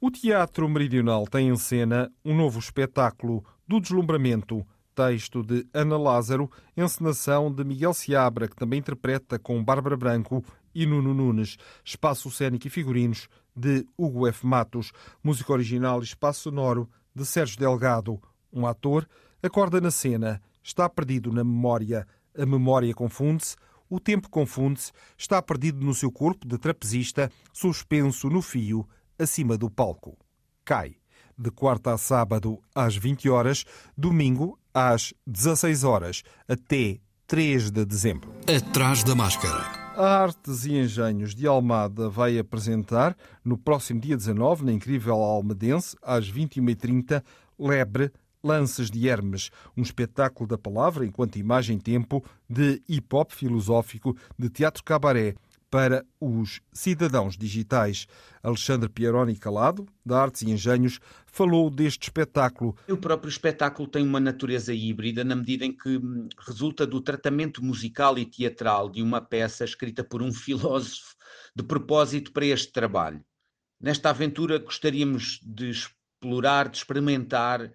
O 0.00 0.12
Teatro 0.12 0.68
Meridional 0.68 1.26
tem 1.26 1.48
em 1.48 1.56
cena 1.56 2.08
um 2.24 2.32
novo 2.32 2.60
espetáculo 2.60 3.44
do 3.66 3.80
deslumbramento 3.80 4.64
texto 4.94 5.42
de 5.42 5.66
Ana 5.74 5.98
Lázaro, 5.98 6.48
encenação 6.76 7.52
de 7.52 7.64
Miguel 7.64 7.92
Seabra, 7.92 8.46
que 8.46 8.54
também 8.54 8.78
interpreta 8.78 9.40
com 9.40 9.62
Bárbara 9.62 9.96
Branco 9.96 10.44
e 10.72 10.86
Nuno 10.86 11.12
Nunes, 11.12 11.56
espaço 11.84 12.30
cênico 12.30 12.68
e 12.68 12.70
figurinos 12.70 13.28
de 13.56 13.84
Hugo 13.96 14.28
F. 14.28 14.46
Matos, 14.46 14.92
música 15.20 15.52
original 15.52 16.00
e 16.00 16.04
espaço 16.04 16.42
sonoro 16.42 16.88
de 17.12 17.26
Sérgio 17.26 17.58
Delgado. 17.58 18.22
Um 18.52 18.68
ator 18.68 19.04
acorda 19.42 19.80
na 19.80 19.90
cena, 19.90 20.40
está 20.62 20.88
perdido 20.88 21.32
na 21.32 21.42
memória, 21.42 22.06
a 22.36 22.46
memória 22.46 22.94
confunde-se, 22.94 23.56
o 23.90 23.98
tempo 23.98 24.30
confunde-se, 24.30 24.92
está 25.16 25.42
perdido 25.42 25.84
no 25.84 25.92
seu 25.92 26.12
corpo 26.12 26.46
de 26.46 26.56
trapezista, 26.56 27.32
suspenso 27.52 28.30
no 28.30 28.40
fio, 28.40 28.86
acima 29.18 29.56
do 29.56 29.70
palco. 29.70 30.16
Cai. 30.64 30.96
De 31.36 31.50
quarta 31.50 31.92
a 31.92 31.98
sábado 31.98 32.58
às 32.74 32.96
20 32.96 33.28
horas, 33.28 33.64
domingo 33.96 34.58
às 34.74 35.14
16 35.26 35.84
horas 35.84 36.22
até 36.48 36.98
3 37.26 37.70
de 37.70 37.84
dezembro. 37.84 38.32
Atrás 38.46 39.04
da 39.04 39.14
máscara. 39.14 39.78
A 39.96 40.22
Artes 40.22 40.64
e 40.64 40.74
Engenhos 40.76 41.34
de 41.34 41.46
Almada 41.46 42.08
vai 42.08 42.38
apresentar, 42.38 43.16
no 43.44 43.58
próximo 43.58 44.00
dia 44.00 44.16
19, 44.16 44.64
na 44.64 44.72
incrível 44.72 45.14
Almadense, 45.16 45.96
às 46.02 46.30
21h30, 46.30 47.22
Lebre 47.58 48.12
Lances 48.42 48.90
de 48.90 49.08
Hermes, 49.08 49.50
um 49.76 49.82
espetáculo 49.82 50.48
da 50.48 50.56
palavra 50.56 51.04
enquanto 51.04 51.36
imagem-tempo 51.36 52.24
de 52.48 52.80
hip-hop 52.88 53.32
filosófico 53.32 54.16
de 54.38 54.48
teatro 54.48 54.84
cabaré 54.84 55.34
para 55.70 56.04
os 56.20 56.60
cidadãos 56.72 57.36
digitais. 57.36 58.06
Alexandre 58.42 58.88
Pieroni 58.88 59.36
Calado, 59.36 59.86
da 60.04 60.20
Artes 60.20 60.42
e 60.42 60.50
Engenhos, 60.50 60.98
falou 61.26 61.70
deste 61.70 62.04
espetáculo. 62.04 62.76
O 62.88 62.96
próprio 62.96 63.28
espetáculo 63.28 63.88
tem 63.88 64.02
uma 64.02 64.20
natureza 64.20 64.72
híbrida 64.72 65.24
na 65.24 65.36
medida 65.36 65.64
em 65.64 65.76
que 65.76 65.96
hum, 65.96 66.28
resulta 66.46 66.86
do 66.86 67.00
tratamento 67.00 67.62
musical 67.62 68.18
e 68.18 68.24
teatral 68.24 68.88
de 68.88 69.02
uma 69.02 69.20
peça 69.20 69.64
escrita 69.64 70.02
por 70.02 70.22
um 70.22 70.32
filósofo 70.32 71.14
de 71.54 71.62
propósito 71.62 72.32
para 72.32 72.46
este 72.46 72.72
trabalho. 72.72 73.22
Nesta 73.80 74.10
aventura 74.10 74.58
gostaríamos 74.58 75.40
de 75.42 75.70
explorar, 75.70 76.68
de 76.68 76.78
experimentar 76.78 77.72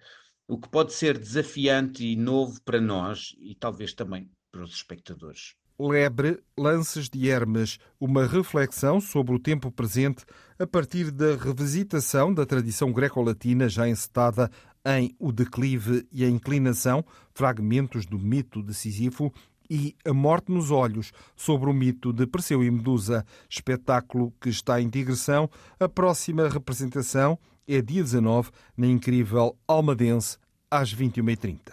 o 0.48 0.60
que 0.60 0.70
pode 0.70 0.94
ser 0.94 1.18
desafiante 1.18 2.06
e 2.06 2.16
novo 2.16 2.62
para 2.64 2.82
nós 2.82 3.36
e 3.40 3.56
talvez 3.56 3.94
também 3.94 4.30
para 4.52 4.64
os 4.64 4.74
espectadores. 4.74 5.56
Lebre 5.80 6.40
Lances 6.58 7.10
de 7.10 7.30
Hermes, 7.30 7.80
uma 8.00 8.28
reflexão 8.28 9.02
sobre 9.02 9.34
o 9.36 9.40
tempo 9.40 9.72
presente 9.72 10.24
a 10.60 10.68
partir 10.68 11.10
da 11.10 11.36
revisitação 11.36 12.34
da 12.34 12.46
tradição 12.46 12.92
greco-latina 12.92 13.68
já 13.68 13.88
encetada 13.88 14.52
em 14.86 15.16
O 15.18 15.32
Declive 15.32 16.08
e 16.12 16.24
a 16.24 16.30
Inclinação, 16.30 17.04
fragmentos 17.34 18.06
do 18.06 18.20
mito 18.20 18.62
de 18.62 18.74
Sísifo, 18.74 19.34
e 19.70 19.96
A 20.06 20.14
Morte 20.14 20.52
nos 20.52 20.70
Olhos, 20.70 21.12
sobre 21.36 21.70
o 21.70 21.74
mito 21.74 22.14
de 22.14 22.28
Perseu 22.28 22.64
e 22.64 22.70
Medusa, 22.70 23.26
espetáculo 23.50 24.34
que 24.40 24.50
está 24.50 24.80
em 24.80 24.90
digressão. 24.90 25.50
A 25.80 25.90
próxima 25.90 26.48
representação 26.48 27.40
é 27.68 27.82
dia 27.82 28.04
19, 28.04 28.52
na 28.78 28.88
incrível 28.88 29.58
Almadense, 29.68 30.38
às 30.70 30.94
21h30. 30.94 31.72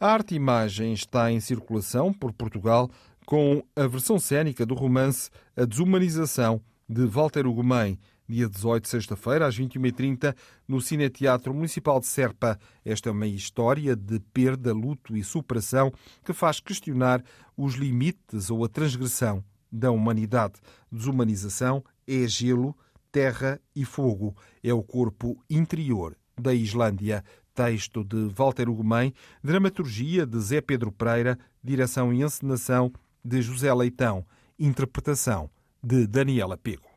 A 0.00 0.12
arte-imagem 0.12 0.92
está 0.92 1.30
em 1.30 1.40
circulação 1.40 2.12
por 2.12 2.32
Portugal 2.32 2.90
com 3.28 3.62
a 3.76 3.86
versão 3.86 4.18
cênica 4.18 4.64
do 4.64 4.72
romance 4.72 5.28
A 5.54 5.66
Desumanização, 5.66 6.62
de 6.88 7.04
Walter 7.04 7.46
Ugumem, 7.46 7.98
dia 8.26 8.48
18, 8.48 8.88
sexta-feira, 8.88 9.46
às 9.46 9.54
21h30, 9.54 10.34
no 10.66 10.80
Cineteatro 10.80 11.52
Municipal 11.52 12.00
de 12.00 12.06
Serpa. 12.06 12.58
Esta 12.82 13.10
é 13.10 13.12
uma 13.12 13.26
história 13.26 13.94
de 13.94 14.18
perda, 14.32 14.72
luto 14.72 15.14
e 15.14 15.22
superação 15.22 15.92
que 16.24 16.32
faz 16.32 16.58
questionar 16.58 17.22
os 17.54 17.74
limites 17.74 18.48
ou 18.48 18.64
a 18.64 18.68
transgressão 18.68 19.44
da 19.70 19.90
humanidade. 19.90 20.54
Desumanização 20.90 21.84
é 22.06 22.26
gelo, 22.26 22.74
terra 23.12 23.60
e 23.76 23.84
fogo. 23.84 24.34
É 24.64 24.72
o 24.72 24.82
corpo 24.82 25.38
interior 25.50 26.16
da 26.40 26.54
Islândia. 26.54 27.22
Texto 27.54 28.04
de 28.04 28.32
Walter 28.34 28.70
Ugumem, 28.70 29.12
dramaturgia 29.44 30.24
de 30.24 30.40
Zé 30.40 30.62
Pedro 30.62 30.92
Pereira, 30.92 31.36
direção 31.62 32.14
e 32.14 32.22
encenação 32.22 32.90
de 33.24 33.42
José 33.42 33.72
Leitão, 33.72 34.24
interpretação 34.58 35.50
de 35.82 36.06
Daniela 36.06 36.56
Pego. 36.56 36.88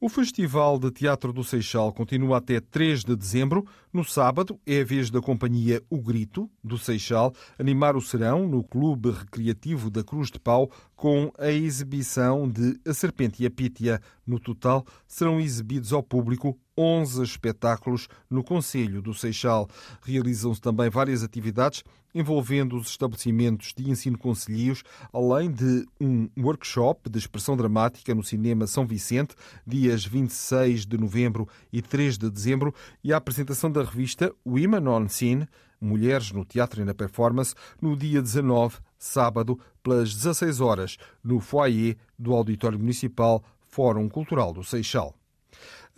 O 0.00 0.08
Festival 0.08 0.78
de 0.78 0.92
Teatro 0.92 1.32
do 1.32 1.42
Seixal 1.42 1.92
continua 1.92 2.38
até 2.38 2.60
3 2.60 3.02
de 3.02 3.16
dezembro. 3.16 3.66
No 3.92 4.04
sábado 4.04 4.56
é 4.64 4.80
a 4.80 4.84
vez 4.84 5.10
da 5.10 5.20
companhia 5.20 5.82
O 5.90 6.00
Grito, 6.00 6.48
do 6.62 6.78
Seixal, 6.78 7.34
animar 7.58 7.96
o 7.96 8.00
serão 8.00 8.46
no 8.46 8.62
Clube 8.62 9.10
Recreativo 9.10 9.90
da 9.90 10.04
Cruz 10.04 10.30
de 10.30 10.38
Pau 10.38 10.70
com 10.94 11.32
a 11.36 11.50
exibição 11.50 12.48
de 12.48 12.78
A 12.86 12.94
Serpente 12.94 13.42
e 13.42 13.46
a 13.46 13.50
Pítia. 13.50 14.00
No 14.24 14.38
total, 14.38 14.86
serão 15.04 15.40
exibidos 15.40 15.92
ao 15.92 16.02
público 16.02 16.56
11 16.78 17.22
espetáculos 17.24 18.08
no 18.30 18.44
Conselho 18.44 19.02
do 19.02 19.12
Seixal. 19.12 19.68
Realizam-se 20.04 20.60
também 20.60 20.88
várias 20.88 21.24
atividades 21.24 21.82
envolvendo 22.14 22.76
os 22.76 22.88
estabelecimentos 22.88 23.74
de 23.76 23.90
ensino 23.90 24.16
concelhios, 24.16 24.82
além 25.12 25.50
de 25.50 25.86
um 26.00 26.28
workshop 26.38 27.10
de 27.10 27.18
expressão 27.18 27.56
dramática 27.56 28.14
no 28.14 28.22
Cinema 28.22 28.66
São 28.66 28.86
Vicente, 28.86 29.34
dias 29.66 30.04
26 30.04 30.86
de 30.86 30.96
novembro 30.96 31.48
e 31.72 31.82
3 31.82 32.16
de 32.16 32.30
dezembro, 32.30 32.74
e 33.02 33.12
a 33.12 33.16
apresentação 33.16 33.70
da 33.70 33.82
revista 33.82 34.32
Women 34.46 34.88
on 34.88 35.08
Scene, 35.08 35.48
Mulheres 35.80 36.32
no 36.32 36.44
Teatro 36.44 36.80
e 36.80 36.84
na 36.84 36.92
Performance, 36.92 37.54
no 37.80 37.96
dia 37.96 38.20
19, 38.20 38.78
sábado, 38.98 39.60
pelas 39.80 40.12
16 40.12 40.60
horas, 40.60 40.96
no 41.22 41.38
foyer 41.38 41.96
do 42.18 42.34
Auditório 42.34 42.78
Municipal 42.78 43.44
Fórum 43.60 44.08
Cultural 44.08 44.52
do 44.52 44.64
Seixal 44.64 45.17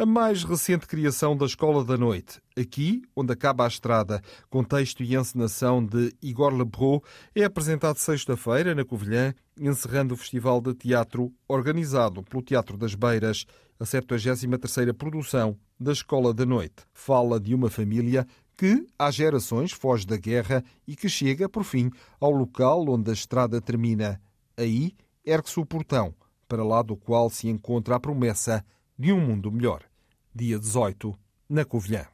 a 0.00 0.06
mais 0.06 0.44
recente 0.44 0.86
criação 0.86 1.36
da 1.36 1.44
Escola 1.44 1.84
da 1.84 1.94
Noite. 1.94 2.40
Aqui, 2.58 3.02
onde 3.14 3.34
acaba 3.34 3.66
a 3.66 3.68
estrada, 3.68 4.22
com 4.48 4.64
texto 4.64 5.02
e 5.02 5.14
encenação 5.14 5.84
de 5.84 6.10
Igor 6.22 6.54
Lebrou, 6.54 7.04
é 7.34 7.44
apresentado 7.44 7.98
sexta-feira 7.98 8.74
na 8.74 8.82
Covilhã, 8.82 9.34
encerrando 9.58 10.14
o 10.14 10.16
Festival 10.16 10.58
de 10.62 10.72
Teatro 10.72 11.30
organizado 11.46 12.22
pelo 12.22 12.42
Teatro 12.42 12.78
das 12.78 12.94
Beiras, 12.94 13.44
a 13.78 13.84
73ª 13.84 14.94
produção 14.94 15.54
da 15.78 15.92
Escola 15.92 16.32
da 16.32 16.46
Noite. 16.46 16.76
Fala 16.94 17.38
de 17.38 17.54
uma 17.54 17.68
família 17.68 18.26
que 18.56 18.86
há 18.98 19.10
gerações 19.10 19.70
foge 19.70 20.06
da 20.06 20.16
guerra 20.16 20.64
e 20.88 20.96
que 20.96 21.10
chega, 21.10 21.46
por 21.46 21.62
fim, 21.62 21.90
ao 22.18 22.30
local 22.30 22.88
onde 22.88 23.10
a 23.10 23.12
estrada 23.12 23.60
termina. 23.60 24.18
Aí 24.56 24.94
ergue-se 25.22 25.60
o 25.60 25.66
portão, 25.66 26.14
para 26.48 26.64
lá 26.64 26.80
do 26.80 26.96
qual 26.96 27.28
se 27.28 27.50
encontra 27.50 27.96
a 27.96 28.00
promessa 28.00 28.64
de 28.98 29.12
um 29.12 29.20
mundo 29.20 29.52
melhor 29.52 29.89
dia 30.34 30.58
18, 30.58 31.14
na 31.48 31.64
Covilhã. 31.64 32.06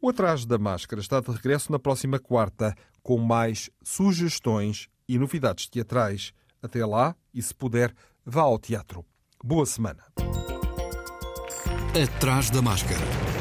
O 0.00 0.08
Atrás 0.08 0.44
da 0.44 0.58
Máscara 0.58 1.00
está 1.00 1.20
de 1.20 1.30
regresso 1.30 1.72
na 1.72 1.78
próxima 1.78 2.18
quarta, 2.18 2.74
com 3.02 3.18
mais 3.18 3.70
sugestões 3.82 4.88
e 5.08 5.18
novidades 5.18 5.68
teatrais. 5.68 6.32
Até 6.62 6.84
lá, 6.84 7.14
e 7.32 7.40
se 7.40 7.54
puder, 7.54 7.94
vá 8.24 8.42
ao 8.42 8.58
teatro. 8.58 9.04
Boa 9.42 9.66
semana. 9.66 10.04
Atrás 11.94 12.50
da 12.50 12.60
Máscara. 12.60 13.35